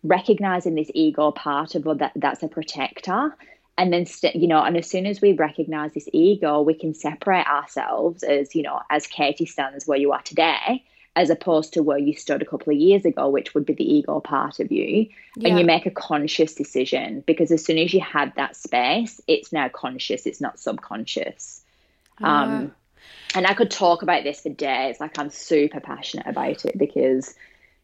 [0.03, 3.35] recognizing this ego part of that that's a protector.
[3.77, 6.93] And then st- you know and as soon as we recognize this ego we can
[6.93, 10.83] separate ourselves as you know as katie stands where you are today
[11.15, 13.93] as opposed to where you stood a couple of years ago, which would be the
[13.95, 15.07] ego part of you.
[15.35, 15.49] Yeah.
[15.49, 19.51] And you make a conscious decision because as soon as you had that space, it's
[19.53, 21.61] now conscious, it's not subconscious.
[22.19, 22.73] Um,
[23.35, 24.99] and I could talk about this for days.
[24.99, 27.35] Like I'm super passionate about it because,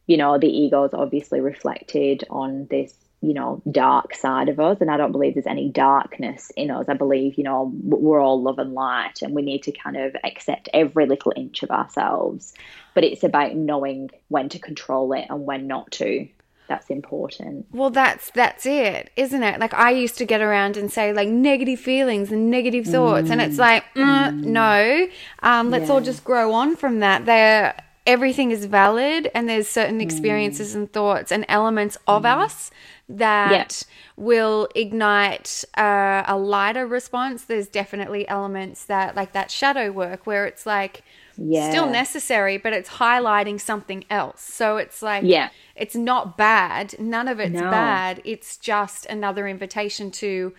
[0.08, 4.78] you know, the ego is obviously reflected on this, you know, dark side of us.
[4.80, 6.88] And I don't believe there's any darkness in us.
[6.88, 10.16] I believe, you know, we're all love and light and we need to kind of
[10.24, 12.54] accept every little inch of ourselves.
[12.94, 16.28] But it's about knowing when to control it and when not to
[16.70, 17.66] that's important.
[17.72, 19.60] Well, that's that's it, isn't it?
[19.60, 23.32] Like I used to get around and say like negative feelings and negative thoughts, mm.
[23.32, 23.60] and it's mm.
[23.60, 24.44] like mm, mm.
[24.46, 25.08] no,
[25.42, 25.94] um, let's yeah.
[25.94, 27.26] all just grow on from that.
[27.26, 27.76] There,
[28.10, 30.02] everything is valid, and there's certain mm.
[30.02, 32.38] experiences and thoughts and elements of mm.
[32.44, 32.72] us
[33.08, 33.84] that
[34.18, 37.44] will ignite uh, a lighter response.
[37.44, 41.04] There's definitely elements that like that shadow work where it's like
[41.38, 41.70] yeah.
[41.70, 44.42] still necessary, but it's highlighting something else.
[44.42, 46.96] So it's like, yeah, it's not bad.
[47.00, 47.70] None of it's no.
[47.70, 48.22] bad.
[48.26, 50.54] It's just another invitation to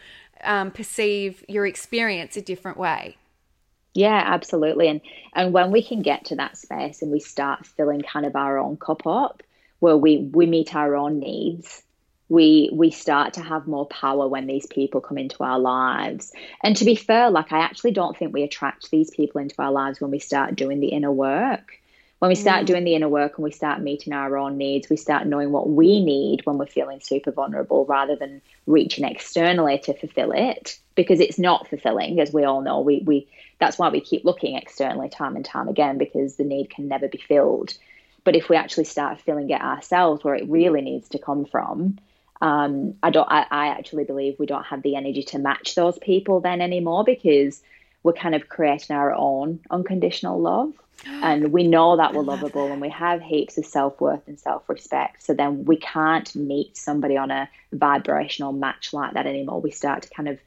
[0.44, 3.16] um, perceive your experience a different way.
[3.94, 4.88] Yeah, absolutely.
[4.88, 5.00] And
[5.34, 8.58] and when we can get to that space and we start filling kind of our
[8.58, 9.42] own cup up,
[9.80, 11.82] where we we meet our own needs
[12.30, 16.76] we we start to have more power when these people come into our lives and
[16.76, 20.00] to be fair like i actually don't think we attract these people into our lives
[20.00, 21.80] when we start doing the inner work
[22.20, 22.66] when we start mm.
[22.66, 25.70] doing the inner work and we start meeting our own needs, we start knowing what
[25.70, 31.20] we need when we're feeling super vulnerable rather than reaching externally to fulfill it because
[31.20, 32.80] it's not fulfilling, as we all know.
[32.80, 33.26] We, we
[33.58, 37.08] that's why we keep looking externally time and time again because the need can never
[37.08, 37.72] be filled.
[38.22, 41.98] But if we actually start filling it ourselves where it really needs to come from,
[42.42, 43.30] um, I don't.
[43.30, 47.02] I, I actually believe we don't have the energy to match those people then anymore
[47.02, 47.62] because
[48.02, 50.72] we're kind of creating our own unconditional love.
[51.22, 52.72] And we know that we're lovable that.
[52.72, 55.22] and we have heaps of self worth and self respect.
[55.22, 59.62] So then we can't meet somebody on a vibrational match like that anymore.
[59.62, 60.38] We start to kind of,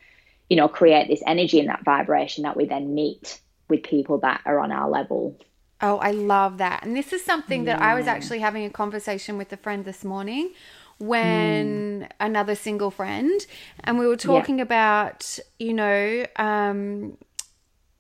[0.50, 4.42] you know, create this energy and that vibration that we then meet with people that
[4.46, 5.38] are on our level.
[5.82, 6.84] Oh, I love that.
[6.84, 7.78] And this is something yeah.
[7.78, 10.54] that I was actually having a conversation with a friend this morning
[11.00, 12.10] when mm.
[12.20, 13.46] another single friend
[13.84, 14.64] and we were talking yeah.
[14.64, 17.18] about, you know, um,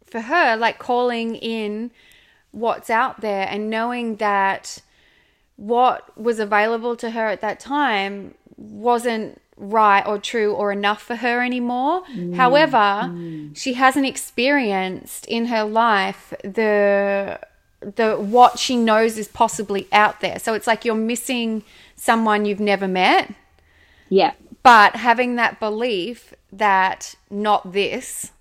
[0.05, 1.91] for her, like calling in
[2.51, 4.81] what's out there and knowing that
[5.55, 11.15] what was available to her at that time wasn't right or true or enough for
[11.15, 12.03] her anymore.
[12.05, 12.35] Mm.
[12.35, 13.55] However, mm.
[13.55, 17.39] she hasn't experienced in her life the
[17.79, 20.39] the what she knows is possibly out there.
[20.39, 21.63] So it's like you're missing
[21.95, 23.33] someone you've never met.
[24.09, 24.33] Yeah.
[24.63, 28.31] But having that belief that not this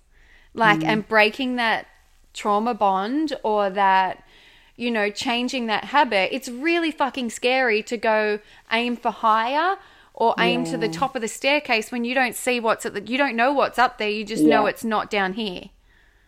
[0.53, 0.85] like mm.
[0.85, 1.87] and breaking that
[2.33, 4.22] trauma bond or that
[4.75, 8.39] you know changing that habit it's really fucking scary to go
[8.71, 9.77] aim for higher
[10.13, 10.71] or aim yeah.
[10.71, 13.35] to the top of the staircase when you don't see what's at the you don't
[13.35, 14.49] know what's up there you just yeah.
[14.49, 15.69] know it's not down here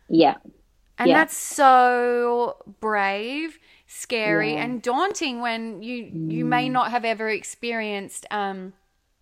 [0.10, 0.36] yeah
[0.98, 1.20] and yeah.
[1.20, 6.32] that's so brave scary and daunting when you mm.
[6.32, 6.72] you may mm.
[6.72, 8.74] not have ever experienced um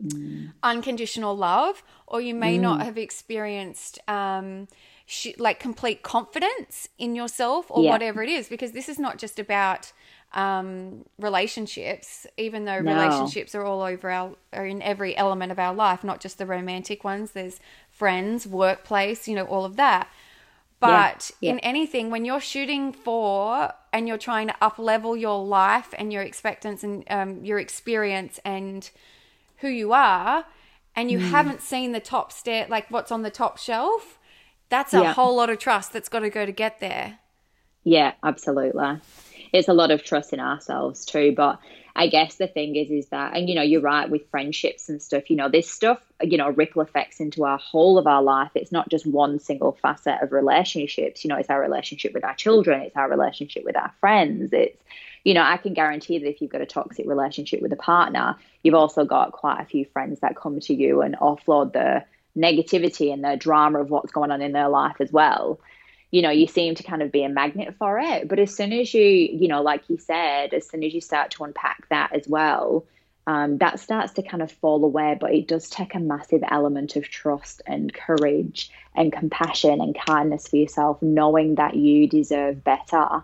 [0.01, 0.51] mm.
[0.63, 2.61] unconditional love or you may mm.
[2.61, 4.67] not have experienced um
[5.13, 7.91] sh- like complete confidence in yourself or yeah.
[7.91, 9.93] whatever it is because this is not just about
[10.33, 12.93] um, relationships even though no.
[12.95, 16.45] relationships are all over our are in every element of our life not just the
[16.45, 17.59] romantic ones there's
[17.91, 20.09] friends workplace you know all of that
[20.79, 21.49] but yeah.
[21.49, 21.53] Yeah.
[21.53, 26.11] in anything when you're shooting for and you're trying to up level your life and
[26.11, 28.89] your expectance and um, your experience and
[29.57, 30.45] who you are
[30.95, 31.29] and you mm.
[31.29, 34.17] haven't seen the top stair like what's on the top shelf
[34.73, 35.13] that's a yeah.
[35.13, 37.19] whole lot of trust that's got to go to get there.
[37.83, 38.99] Yeah, absolutely.
[39.51, 41.33] It's a lot of trust in ourselves too.
[41.35, 41.59] But
[41.95, 44.99] I guess the thing is, is that, and you know, you're right with friendships and
[44.99, 48.49] stuff, you know, this stuff, you know, ripple effects into our whole of our life.
[48.55, 51.23] It's not just one single facet of relationships.
[51.23, 54.51] You know, it's our relationship with our children, it's our relationship with our friends.
[54.53, 54.81] It's,
[55.23, 58.37] you know, I can guarantee that if you've got a toxic relationship with a partner,
[58.63, 62.03] you've also got quite a few friends that come to you and offload the
[62.37, 65.59] negativity and the drama of what's going on in their life as well.
[66.11, 68.27] You know you seem to kind of be a magnet for it.
[68.27, 71.31] But as soon as you you know like you said as soon as you start
[71.31, 72.85] to unpack that as well
[73.25, 76.95] um, that starts to kind of fall away but it does take a massive element
[76.95, 83.23] of trust and courage and compassion and kindness for yourself knowing that you deserve better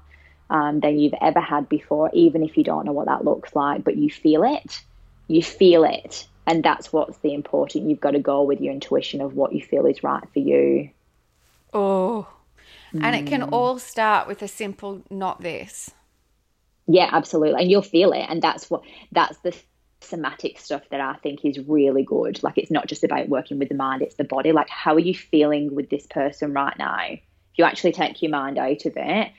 [0.50, 3.84] um, than you've ever had before even if you don't know what that looks like
[3.84, 4.82] but you feel it.
[5.28, 9.22] You feel it and that's what's the important you've got to go with your intuition
[9.22, 10.90] of what you feel is right for you
[11.74, 12.28] oh
[12.94, 13.04] mm.
[13.04, 13.50] and it can mm.
[13.54, 15.92] all start with a simple not this
[16.88, 18.82] yeah absolutely and you'll feel it and that's what
[19.12, 19.56] that's the
[20.02, 22.42] somatic stuff that I think is really good.
[22.44, 24.52] Like it's not just about working with the mind, it's the body.
[24.52, 26.98] Like how are you feeling with this person right now?
[27.10, 27.20] If
[27.58, 29.32] you actually take your mind out of it,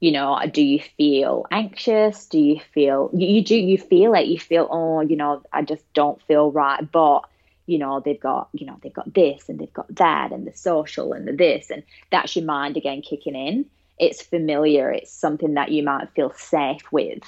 [0.00, 2.26] you know do you feel anxious?
[2.26, 4.26] Do you feel you, you do you feel it.
[4.26, 7.24] You feel oh you know i just don't feel right but
[7.68, 10.56] you know they've got you know they've got this and they've got that and the
[10.56, 13.66] social and the this and that's your mind again kicking in.
[13.98, 14.90] It's familiar.
[14.90, 17.22] It's something that you might feel safe with.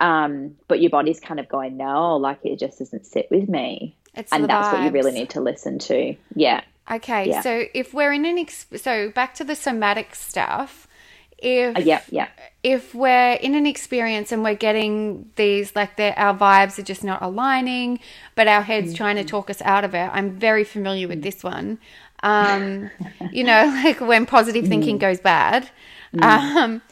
[0.00, 3.94] Um but your body's kind of going no like it just doesn't sit with me.
[4.14, 4.72] It's and that's vibes.
[4.72, 6.16] what you really need to listen to.
[6.34, 6.62] Yeah.
[6.90, 7.42] Okay yeah.
[7.42, 10.85] so if we're in an ex- so back to the somatic stuff
[11.38, 12.28] if uh, yeah yeah
[12.62, 17.20] if we're in an experience and we're getting these like our vibes are just not
[17.22, 17.98] aligning
[18.34, 18.96] but our heads mm-hmm.
[18.96, 21.78] trying to talk us out of it i'm very familiar with this one
[22.22, 22.90] um,
[23.30, 25.00] you know like when positive thinking mm.
[25.00, 25.68] goes bad
[26.14, 26.22] mm.
[26.22, 26.82] um,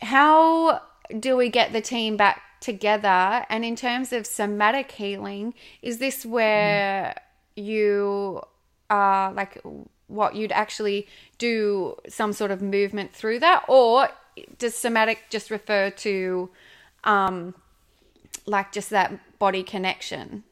[0.00, 0.80] how
[1.18, 5.52] do we get the team back together and in terms of somatic healing
[5.82, 7.14] is this where
[7.56, 7.64] mm.
[7.64, 8.40] you
[8.88, 9.60] are like
[10.12, 11.06] what you'd actually
[11.38, 13.64] do some sort of movement through that?
[13.68, 14.08] Or
[14.58, 16.50] does somatic just refer to
[17.04, 17.54] um
[18.46, 20.44] like just that body connection?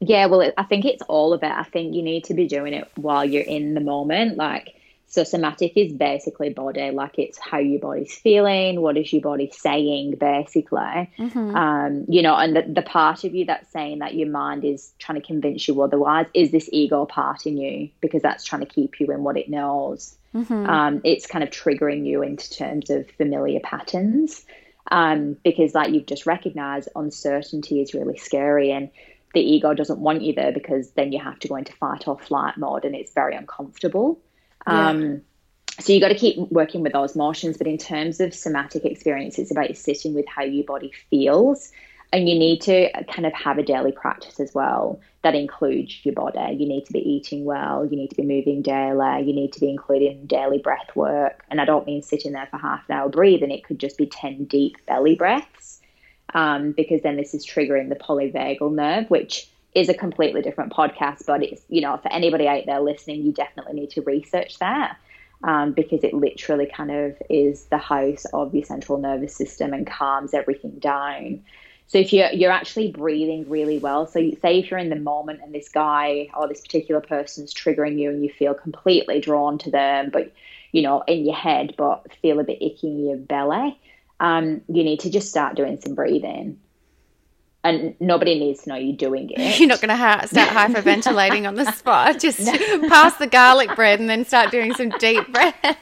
[0.00, 2.72] Yeah well i think it's all of it i think you need to be doing
[2.72, 4.38] it while you're in the moment.
[4.38, 4.79] Like
[5.10, 9.50] So somatic is basically body, like it's how your body's feeling, what is your body
[9.52, 10.78] saying, basically.
[10.78, 11.56] Mm-hmm.
[11.56, 14.92] Um, you know, and the, the part of you that's saying that your mind is
[15.00, 18.68] trying to convince you otherwise is this ego part in you because that's trying to
[18.68, 20.16] keep you in what it knows.
[20.32, 20.70] Mm-hmm.
[20.70, 24.44] Um, it's kind of triggering you into terms of familiar patterns
[24.92, 28.90] um, because, like you've just recognized, uncertainty is really scary and
[29.34, 32.16] the ego doesn't want you there because then you have to go into fight or
[32.16, 34.20] flight mode and it's very uncomfortable.
[34.66, 35.22] Um,
[35.78, 37.56] So you got to keep working with those motions.
[37.56, 41.72] But in terms of somatic experience, it's about sitting with how your body feels.
[42.12, 46.14] And you need to kind of have a daily practice as well that includes your
[46.14, 46.56] body.
[46.56, 49.60] You need to be eating well, you need to be moving daily, you need to
[49.60, 51.44] be including daily breath work.
[51.50, 54.06] And I don't mean sitting there for half an hour breathing, it could just be
[54.06, 55.80] 10 deep belly breaths,
[56.34, 61.26] um, because then this is triggering the polyvagal nerve, which is a completely different podcast,
[61.26, 64.96] but it's, you know, for anybody out there listening, you definitely need to research that
[65.44, 69.86] um, because it literally kind of is the house of your central nervous system and
[69.86, 71.42] calms everything down.
[71.86, 74.96] So if you're you're actually breathing really well, so you, say if you're in the
[74.96, 79.58] moment and this guy or this particular person's triggering you and you feel completely drawn
[79.58, 80.32] to them, but
[80.72, 83.76] you know in your head, but feel a bit icky in your belly,
[84.20, 86.60] um, you need to just start doing some breathing
[87.62, 89.58] and nobody needs to know you're doing it.
[89.58, 92.18] You're not going to ha- start hyperventilating on the spot.
[92.18, 92.52] Just no.
[92.88, 95.78] pass the garlic bread and then start doing some deep breaths.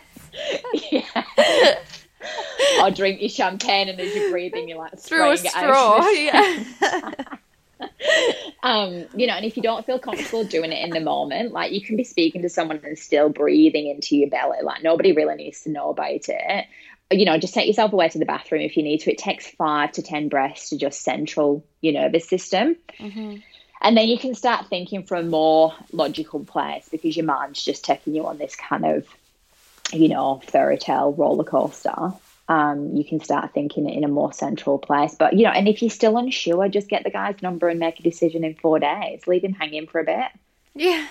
[0.91, 1.79] Yeah.
[2.83, 6.07] or drink your champagne and as you're breathing, you're like through a straw.
[6.09, 6.65] Yeah.
[8.63, 11.73] um, you know, and if you don't feel comfortable doing it in the moment, like
[11.73, 14.59] you can be speaking to someone and still breathing into your belly.
[14.63, 16.67] Like nobody really needs to know about it
[17.11, 19.11] you know, just take yourself away to the bathroom if you need to.
[19.11, 22.77] It takes five to 10 breaths to just central your nervous system.
[22.99, 23.37] Mm-hmm.
[23.81, 27.85] And then you can start thinking from a more logical place because your mind's just
[27.85, 29.07] taking you on this kind of,
[29.93, 32.13] you know, fairy tale roller coaster.
[32.49, 35.15] Um, you can start thinking in a more central place.
[35.15, 38.01] But, you know, and if you're still unsure, just get the guy's number and make
[38.01, 39.27] a decision in four days.
[39.27, 40.27] Leave him hanging for a bit.
[40.75, 41.07] Yeah.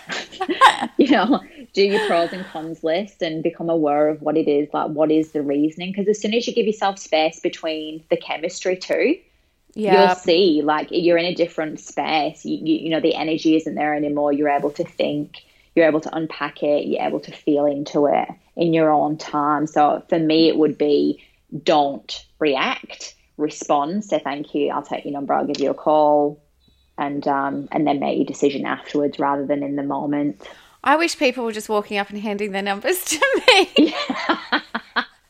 [0.98, 1.42] you know,
[1.74, 5.12] do your pros and cons list and become aware of what it is, like what
[5.12, 5.92] is the reasoning.
[5.92, 9.18] Because as soon as you give yourself space between the chemistry too,
[9.74, 10.08] yeah.
[10.08, 12.46] you'll see like you're in a different space.
[12.46, 14.32] You, you, you know, the energy isn't there anymore.
[14.32, 15.44] You're able to think,
[15.76, 19.68] you're able to unpack it, you're able to feel into it in your own time.
[19.68, 21.24] So for me, it would be
[21.64, 26.42] don't react, respond, say thank you, I'll take your number, I'll give you a call
[26.98, 30.48] and um, and then make your decision afterwards rather than in the moment.
[30.84, 33.96] I wish people were just walking up and handing their numbers to me.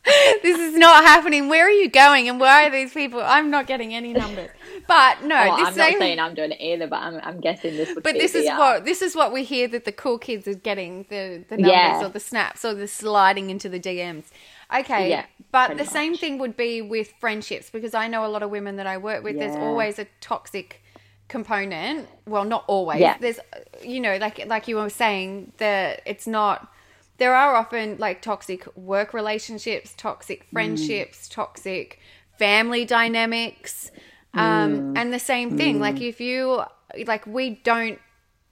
[0.41, 1.49] this is not happening.
[1.49, 2.29] Where are you going?
[2.29, 3.21] And why are these people?
[3.21, 4.49] I'm not getting any numbers.
[4.87, 5.93] But no, oh, I'm same...
[5.93, 6.87] not saying I'm doing it either.
[6.87, 8.03] But I'm, I'm guessing this would.
[8.03, 10.53] But this is uh, what this is what we hear that the cool kids are
[10.53, 12.05] getting the the numbers yeah.
[12.05, 14.25] or the snaps or the sliding into the DMs.
[14.73, 15.87] Okay, yeah, but the much.
[15.87, 18.97] same thing would be with friendships because I know a lot of women that I
[18.97, 19.35] work with.
[19.35, 19.47] Yeah.
[19.47, 20.81] There's always a toxic
[21.27, 23.17] component well not always yeah.
[23.19, 23.39] there's
[23.83, 26.71] you know like like you were saying that it's not
[27.17, 30.51] there are often like toxic work relationships toxic mm.
[30.53, 31.31] friendships mm.
[31.31, 31.99] toxic
[32.39, 33.91] family dynamics
[34.33, 34.97] um mm.
[34.97, 35.81] and the same thing mm.
[35.81, 36.63] like if you
[37.05, 37.99] like we don't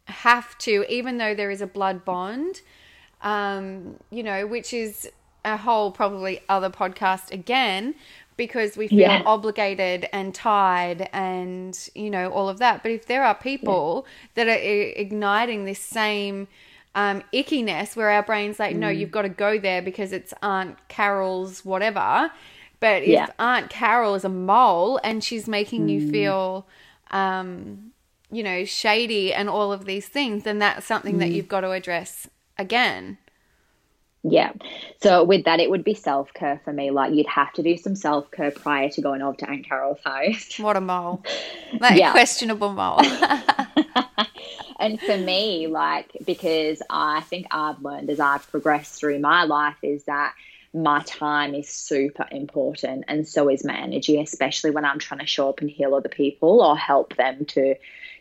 [0.08, 2.62] have to even though there is a blood bond
[3.22, 5.10] um you know which is
[5.46, 7.96] a whole probably other podcast again
[8.38, 9.24] because we feel yeah.
[9.26, 14.06] obligated and tied and you know all of that but if there are people
[14.36, 14.44] yeah.
[14.44, 16.48] that are igniting this same
[16.96, 18.80] um, ickiness where our brain's like mm.
[18.80, 22.32] no you've got to go there because it's aunt carol's whatever
[22.80, 23.28] but if yeah.
[23.40, 25.92] aunt carol is a mole and she's making mm.
[25.92, 26.68] you feel
[27.12, 27.92] um,
[28.32, 31.20] you know shady and all of these things then that's something mm.
[31.20, 33.18] that you've got to address again
[34.28, 34.54] yeah.
[35.02, 36.90] So with that, it would be self care for me.
[36.90, 40.00] Like you'd have to do some self care prior to going over to Aunt Carol's
[40.04, 40.60] house.
[40.60, 41.24] What a mole!
[41.80, 42.12] Like yeah.
[42.12, 43.02] questionable mole.
[44.80, 49.78] and for me, like because I think I've learned as I've progressed through my life
[49.84, 50.34] is that
[50.74, 55.28] my time is super important, and so is my energy, especially when I'm trying to
[55.28, 57.76] show up and heal other people or help them to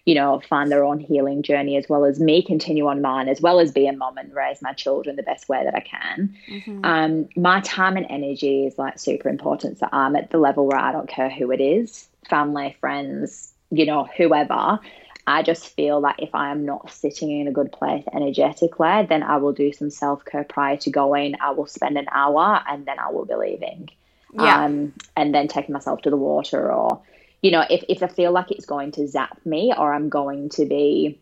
[0.05, 3.41] you know, find their own healing journey as well as me continue on mine, as
[3.41, 6.37] well as be a mom and raise my children the best way that I can.
[6.49, 6.85] Mm-hmm.
[6.85, 9.79] Um, my time and energy is like super important.
[9.79, 13.87] So I'm at the level where I don't care who it is family, friends, you
[13.87, 14.81] know, whoever.
[15.27, 19.23] I just feel like if I am not sitting in a good place energetically, then
[19.23, 21.37] I will do some self care prior to going.
[21.41, 23.89] I will spend an hour and then I will be leaving.
[24.35, 24.65] Yeah.
[24.65, 27.01] Um, and then taking myself to the water or
[27.45, 30.49] you know, if, if I feel like it's going to zap me or I'm going
[30.51, 31.21] to be,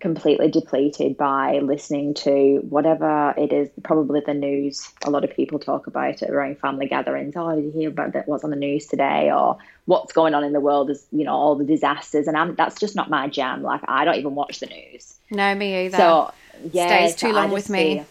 [0.00, 4.88] completely depleted by listening to whatever it is, probably the news.
[5.04, 7.34] A lot of people talk about it around family gatherings.
[7.36, 8.28] Oh, did you hear about that?
[8.28, 9.30] What's on the news today?
[9.32, 12.26] Or what's going on in the world is, you know, all the disasters.
[12.26, 13.62] And I'm, that's just not my jam.
[13.62, 15.14] Like, I don't even watch the news.
[15.30, 15.96] No, me either.
[15.96, 16.32] So,
[16.72, 16.86] yeah.
[16.86, 17.94] Stays too so long with me.
[17.96, 18.06] Feel,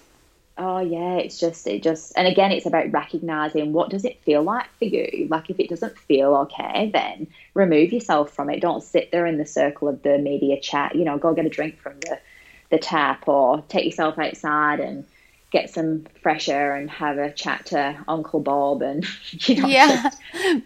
[0.57, 1.15] oh, yeah.
[1.15, 4.85] It's just, it just, and again, it's about recognizing what does it feel like for
[4.85, 5.27] you?
[5.29, 8.61] Like, if it doesn't feel okay, then remove yourself from it.
[8.61, 10.95] Don't sit there in the circle of the media chat.
[10.95, 12.19] You know, go get a drink from the,
[12.69, 15.05] the tap or take yourself outside and
[15.55, 17.79] get some fresh air and have a chat to
[18.09, 19.05] Uncle Bob and
[19.47, 19.87] you know Yeah.
[19.87, 20.21] just,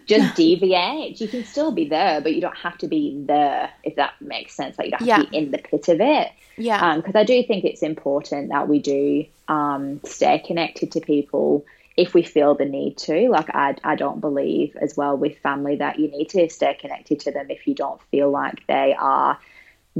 [0.06, 1.20] just deviate.
[1.20, 4.52] You can still be there, but you don't have to be there if that makes
[4.54, 4.76] sense.
[4.76, 5.22] Like you don't have Yeah.
[5.24, 6.28] to be in the pit of it.
[6.56, 6.96] Yeah.
[6.96, 11.64] Because I do think it's important that we do um, stay connected to people
[11.96, 13.28] if we feel the need to.
[13.30, 17.20] Like I, I don't believe as well with family that you need to stay connected
[17.20, 19.38] to them if you don't feel like they are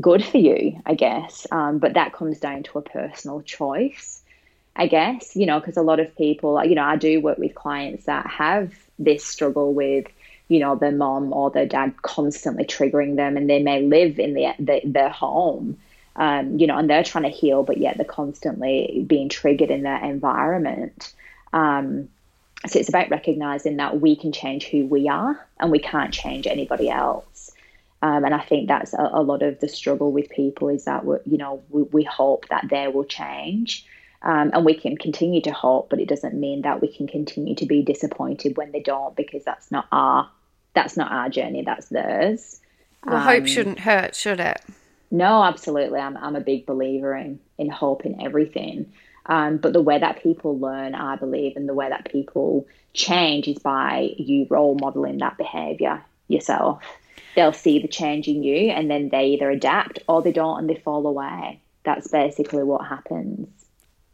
[0.00, 1.46] good for you, I guess.
[1.50, 4.19] Um, but that comes down to a personal choice,
[4.80, 7.54] I guess, you know, because a lot of people, you know, I do work with
[7.54, 10.06] clients that have this struggle with,
[10.48, 14.32] you know, their mom or their dad constantly triggering them and they may live in
[14.32, 15.76] the, the, their home.
[16.16, 19.82] Um, you know, and they're trying to heal, but yet they're constantly being triggered in
[19.82, 21.12] their environment.
[21.52, 22.08] Um,
[22.66, 26.46] so it's about recognizing that we can change who we are and we can't change
[26.46, 27.52] anybody else.
[28.00, 31.04] Um, and I think that's a, a, lot of the struggle with people is that
[31.04, 33.84] we you know we, we, hope that they will change,
[34.22, 37.54] um, and we can continue to hope, but it doesn't mean that we can continue
[37.56, 40.30] to be disappointed when they don't because that's not our
[40.74, 42.60] that's not our journey, that's theirs.
[43.04, 44.62] Well, um, hope shouldn't hurt, should it?
[45.10, 45.98] No, absolutely.
[45.98, 48.92] I'm I'm a big believer in in hope in everything.
[49.26, 53.46] Um, but the way that people learn, I believe, and the way that people change
[53.48, 56.82] is by you role modeling that behavior yourself
[57.34, 60.70] they'll see the change in you and then they either adapt or they don't and
[60.70, 61.60] they fall away.
[61.84, 63.48] That's basically what happens.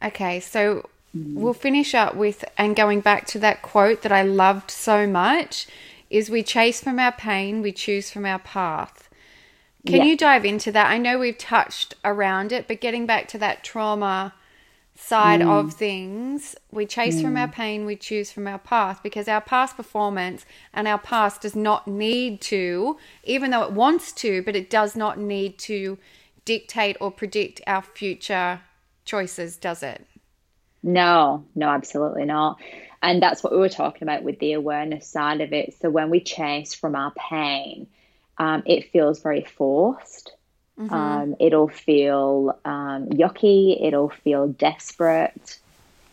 [0.03, 1.33] Okay, so mm.
[1.35, 5.67] we'll finish up with and going back to that quote that I loved so much
[6.09, 9.09] is we chase from our pain, we choose from our path.
[9.85, 10.03] Can yeah.
[10.03, 10.89] you dive into that?
[10.89, 14.33] I know we've touched around it, but getting back to that trauma
[14.97, 15.47] side mm.
[15.49, 16.55] of things.
[16.71, 17.21] We chase mm.
[17.21, 21.41] from our pain, we choose from our path because our past performance and our past
[21.41, 25.97] does not need to, even though it wants to, but it does not need to
[26.45, 28.61] dictate or predict our future
[29.07, 30.05] choices, does it?
[30.83, 32.59] No, no, absolutely not.
[33.01, 35.75] And that's what we were talking about with the awareness side of it.
[35.81, 37.87] So when we chase from our pain,
[38.37, 40.31] um, it feels very forced
[40.79, 40.93] Mm-hmm.
[40.93, 43.83] Um, it'll feel um, yucky.
[43.83, 45.57] It'll feel desperate,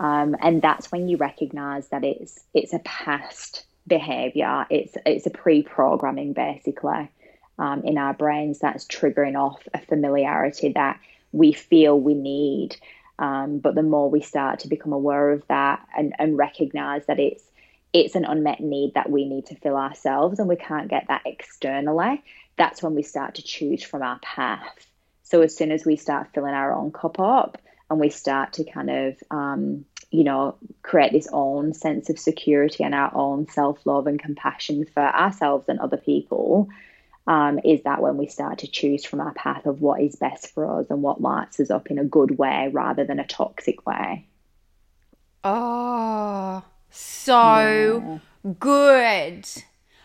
[0.01, 4.67] um, and that's when you recognize that it's it's a past behavior.
[4.71, 7.11] It's it's a pre-programming basically
[7.59, 10.99] um, in our brains that's triggering off a familiarity that
[11.35, 12.77] we feel we need.
[13.19, 17.21] Um, but the more we start to become aware of that and, and recognize that
[17.21, 17.43] it's
[17.93, 21.23] it's an unmet need that we need to fill ourselves and we can't get that
[21.25, 22.25] externally
[22.57, 24.87] that's when we start to choose from our path.
[25.23, 27.59] So as soon as we start filling our own cup up
[27.91, 32.85] and we start to kind of, um, you know, create this own sense of security
[32.85, 36.69] and our own self love and compassion for ourselves and other people,
[37.27, 40.53] um, is that when we start to choose from our path of what is best
[40.53, 43.87] for us and what lights us up in a good way rather than a toxic
[43.87, 44.27] way.
[45.43, 48.55] Oh, so yeah.
[48.59, 49.47] good.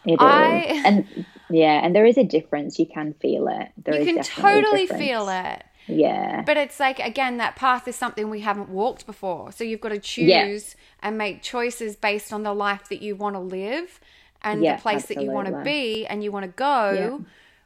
[0.05, 0.63] It I...
[0.63, 0.85] is.
[0.85, 2.79] And yeah, and there is a difference.
[2.79, 3.69] You can feel it.
[3.77, 5.63] There you can totally feel it.
[5.87, 6.43] Yeah.
[6.43, 9.51] But it's like, again, that path is something we haven't walked before.
[9.51, 11.07] So you've got to choose yeah.
[11.07, 13.99] and make choices based on the life that you want to live
[14.41, 15.25] and yeah, the place absolutely.
[15.25, 17.25] that you want to be and you want to go yeah.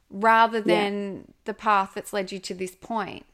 [0.09, 3.26] rather than the path that's led you to this point.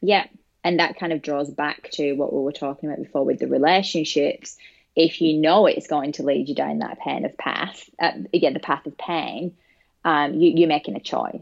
[0.00, 0.26] Yeah.
[0.64, 3.46] And that kind of draws back to what we were talking about before with the
[3.46, 4.56] relationships
[4.98, 8.52] if you know it's going to lead you down that pain of path, uh, again,
[8.52, 9.56] the path of pain,
[10.04, 11.40] um, you, you're making a choice.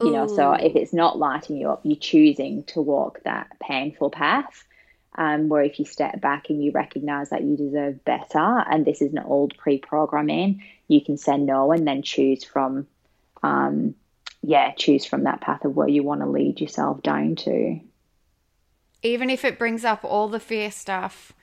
[0.00, 4.10] You know, so if it's not lighting you up, you're choosing to walk that painful
[4.10, 4.64] path.
[5.14, 9.02] Um, where if you step back and you recognize that you deserve better and this
[9.02, 12.86] is an old pre-programming, you can say no and then choose from,
[13.42, 13.94] um,
[14.42, 17.78] yeah, choose from that path of where you want to lead yourself down to.
[19.02, 21.34] Even if it brings up all the fear stuff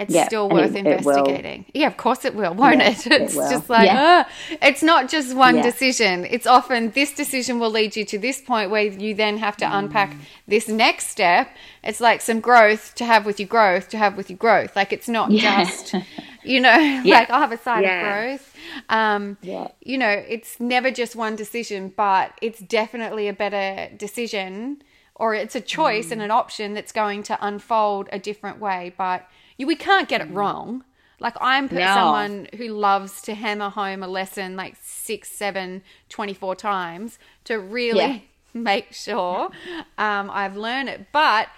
[0.00, 1.64] it's yeah, still worth it, investigating.
[1.68, 3.06] It yeah, of course it will, won't yeah, it?
[3.06, 4.24] It's it just like, yeah.
[4.26, 6.24] uh, it's not just one decision.
[6.24, 9.64] It's often this decision will lead you to this point where you then have to
[9.64, 9.78] mm.
[9.78, 10.16] unpack
[10.48, 11.48] this next step.
[11.84, 14.74] It's like some growth to have with your growth, to have with your growth.
[14.74, 15.94] Like it's not just
[16.42, 18.56] You know, like I'll have a side of growth.
[18.88, 19.68] Um, yeah.
[19.80, 24.82] You know, it's never just one decision, but it's definitely a better decision
[25.14, 26.12] or it's a choice mm.
[26.12, 28.94] and an option that's going to unfold a different way.
[28.96, 29.28] But
[29.66, 30.36] we can't get it mm.
[30.36, 30.84] wrong.
[31.18, 31.94] Like I'm no.
[31.94, 37.98] someone who loves to hammer home a lesson like six, seven, 24 times to really
[37.98, 38.18] yeah.
[38.54, 39.50] make sure
[39.98, 41.08] um, I've learned it.
[41.12, 41.48] But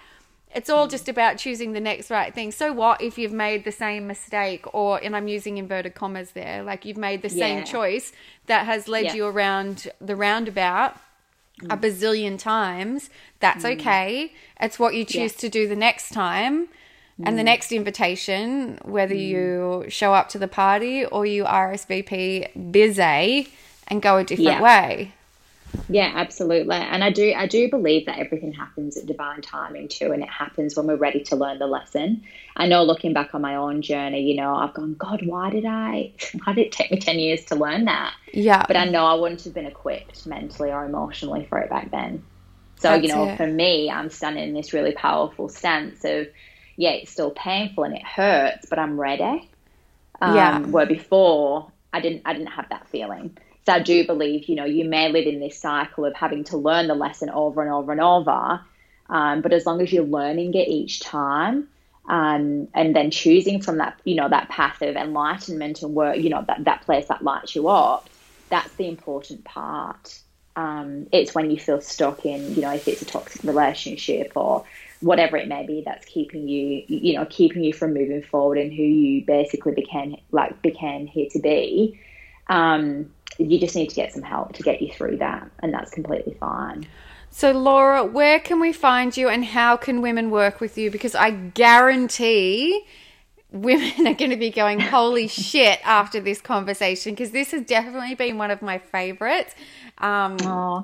[0.53, 2.51] it's all just about choosing the next right thing.
[2.51, 6.61] So what if you've made the same mistake or and I'm using inverted commas there,
[6.61, 8.11] like you've made the same choice
[8.45, 9.13] that has led yeah.
[9.13, 10.95] you around the roundabout
[11.61, 11.73] mm.
[11.73, 13.09] a bazillion times.
[13.39, 13.79] That's mm.
[13.79, 14.33] okay.
[14.59, 16.67] It's what you choose to do the next time.
[17.21, 17.45] And the mm.
[17.45, 19.27] next invitation, whether mm.
[19.27, 23.49] you show up to the party or you RSVP busy
[23.87, 24.61] and go a different yeah.
[24.61, 25.13] way.
[25.89, 26.75] Yeah, absolutely.
[26.75, 30.29] And I do I do believe that everything happens at divine timing too and it
[30.29, 32.23] happens when we're ready to learn the lesson.
[32.55, 35.65] I know looking back on my own journey, you know, I've gone, God, why did
[35.65, 36.11] I
[36.43, 38.13] why did it take me ten years to learn that?
[38.31, 38.65] Yeah.
[38.67, 42.23] But I know I wouldn't have been equipped mentally or emotionally for it back then.
[42.79, 43.37] So, That's you know, it.
[43.37, 46.27] for me, I'm standing in this really powerful stance of
[46.75, 49.49] yeah, it's still painful and it hurts, but I'm ready.
[50.21, 50.59] Um, yeah.
[50.59, 53.37] Where before I didn't, I didn't have that feeling.
[53.65, 56.57] So I do believe, you know, you may live in this cycle of having to
[56.57, 58.61] learn the lesson over and over and over.
[59.09, 61.67] Um, but as long as you're learning it each time,
[62.09, 66.29] um, and then choosing from that, you know, that path of enlightenment and work, you
[66.29, 68.09] know, that, that place that lights you up,
[68.49, 70.19] that's the important part.
[70.55, 74.65] Um, it's when you feel stuck in, you know, if it's a toxic relationship or
[75.03, 78.71] whatever it may be that's keeping you you know keeping you from moving forward and
[78.71, 81.99] who you basically became like became here to be
[82.47, 85.91] um, you just need to get some help to get you through that and that's
[85.91, 86.87] completely fine.
[87.29, 90.89] So laura where can we find you and how can women work with you?
[90.89, 92.85] Because i guarantee
[93.51, 98.15] women are going to be going holy shit after this conversation because this has definitely
[98.15, 99.53] been one of my favorites
[99.99, 100.37] um,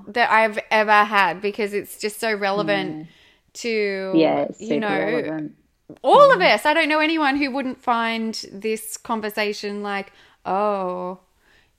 [0.07, 3.07] that i've ever had because it's just so relevant mm
[3.61, 5.55] to yeah, you know relevant.
[6.01, 6.65] all of us.
[6.65, 10.11] I don't know anyone who wouldn't find this conversation like,
[10.45, 11.19] oh,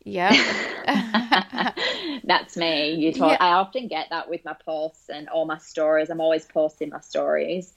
[0.04, 0.32] yeah.
[2.24, 2.94] That's me.
[2.94, 3.32] You talk.
[3.32, 3.46] Yeah.
[3.46, 6.10] I often get that with my posts and all my stories.
[6.10, 7.72] I'm always posting my stories.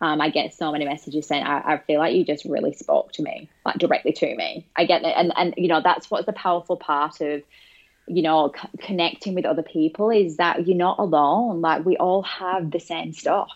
[0.00, 3.10] Um, I get so many messages saying, I, I, feel like you just really spoke
[3.14, 4.64] to me, like directly to me.
[4.76, 5.12] I get it.
[5.16, 7.42] And, and, you know, that's what's the powerful part of
[8.08, 11.60] you know, c- connecting with other people is that you're not alone.
[11.60, 13.50] Like we all have the same stuff.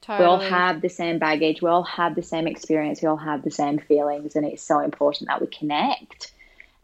[0.00, 0.20] Totally.
[0.20, 1.60] We all have the same baggage.
[1.60, 3.02] We all have the same experience.
[3.02, 6.32] We all have the same feelings, and it's so important that we connect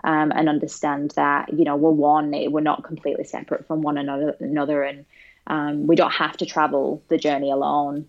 [0.05, 2.31] um, and understand that you know we're one.
[2.31, 4.37] We're not completely separate from one another.
[4.41, 5.07] Another, and
[5.47, 8.07] um, we don't have to travel the journey alone.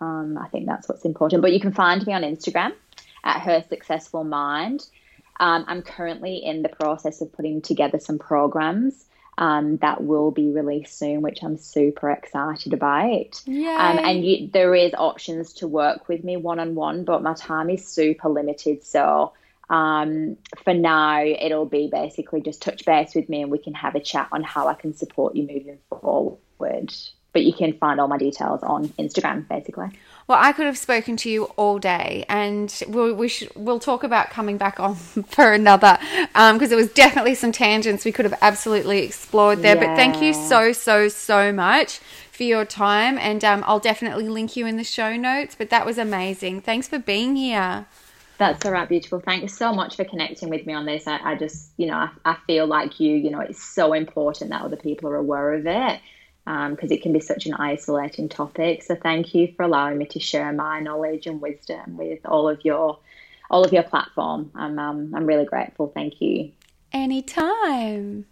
[0.00, 1.40] Um, I think that's what's important.
[1.40, 2.72] But you can find me on Instagram
[3.24, 4.86] at her successful mind.
[5.40, 9.04] Um, I'm currently in the process of putting together some programs
[9.36, 13.42] um, that will be released soon, which I'm super excited about.
[13.90, 17.34] Um, and you, there is options to work with me one on one, but my
[17.34, 18.84] time is super limited.
[18.84, 19.32] So
[19.68, 23.94] um, for now, it'll be basically just touch base with me and we can have
[23.94, 26.94] a chat on how I can support you moving forward.
[27.32, 29.88] But you can find all my details on Instagram, basically.
[30.26, 34.04] Well, I could have spoken to you all day, and we'll we should, we'll talk
[34.04, 34.94] about coming back on
[35.28, 39.76] for another because um, there was definitely some tangents we could have absolutely explored there.
[39.76, 39.86] Yeah.
[39.86, 41.98] But thank you so so so much
[42.32, 45.54] for your time, and um, I'll definitely link you in the show notes.
[45.54, 46.62] But that was amazing.
[46.62, 47.86] Thanks for being here.
[48.38, 49.20] That's all right, beautiful.
[49.20, 51.06] Thank you so much for connecting with me on this.
[51.06, 54.50] I, I just, you know, I, I feel like you, you know, it's so important
[54.50, 56.00] that other people are aware of it
[56.44, 58.82] because um, it can be such an isolating topic.
[58.82, 62.64] So thank you for allowing me to share my knowledge and wisdom with all of
[62.64, 62.98] your
[63.50, 64.50] all of your platform.
[64.54, 65.90] I'm um, I'm really grateful.
[65.94, 66.52] Thank you.
[66.92, 68.26] Anytime.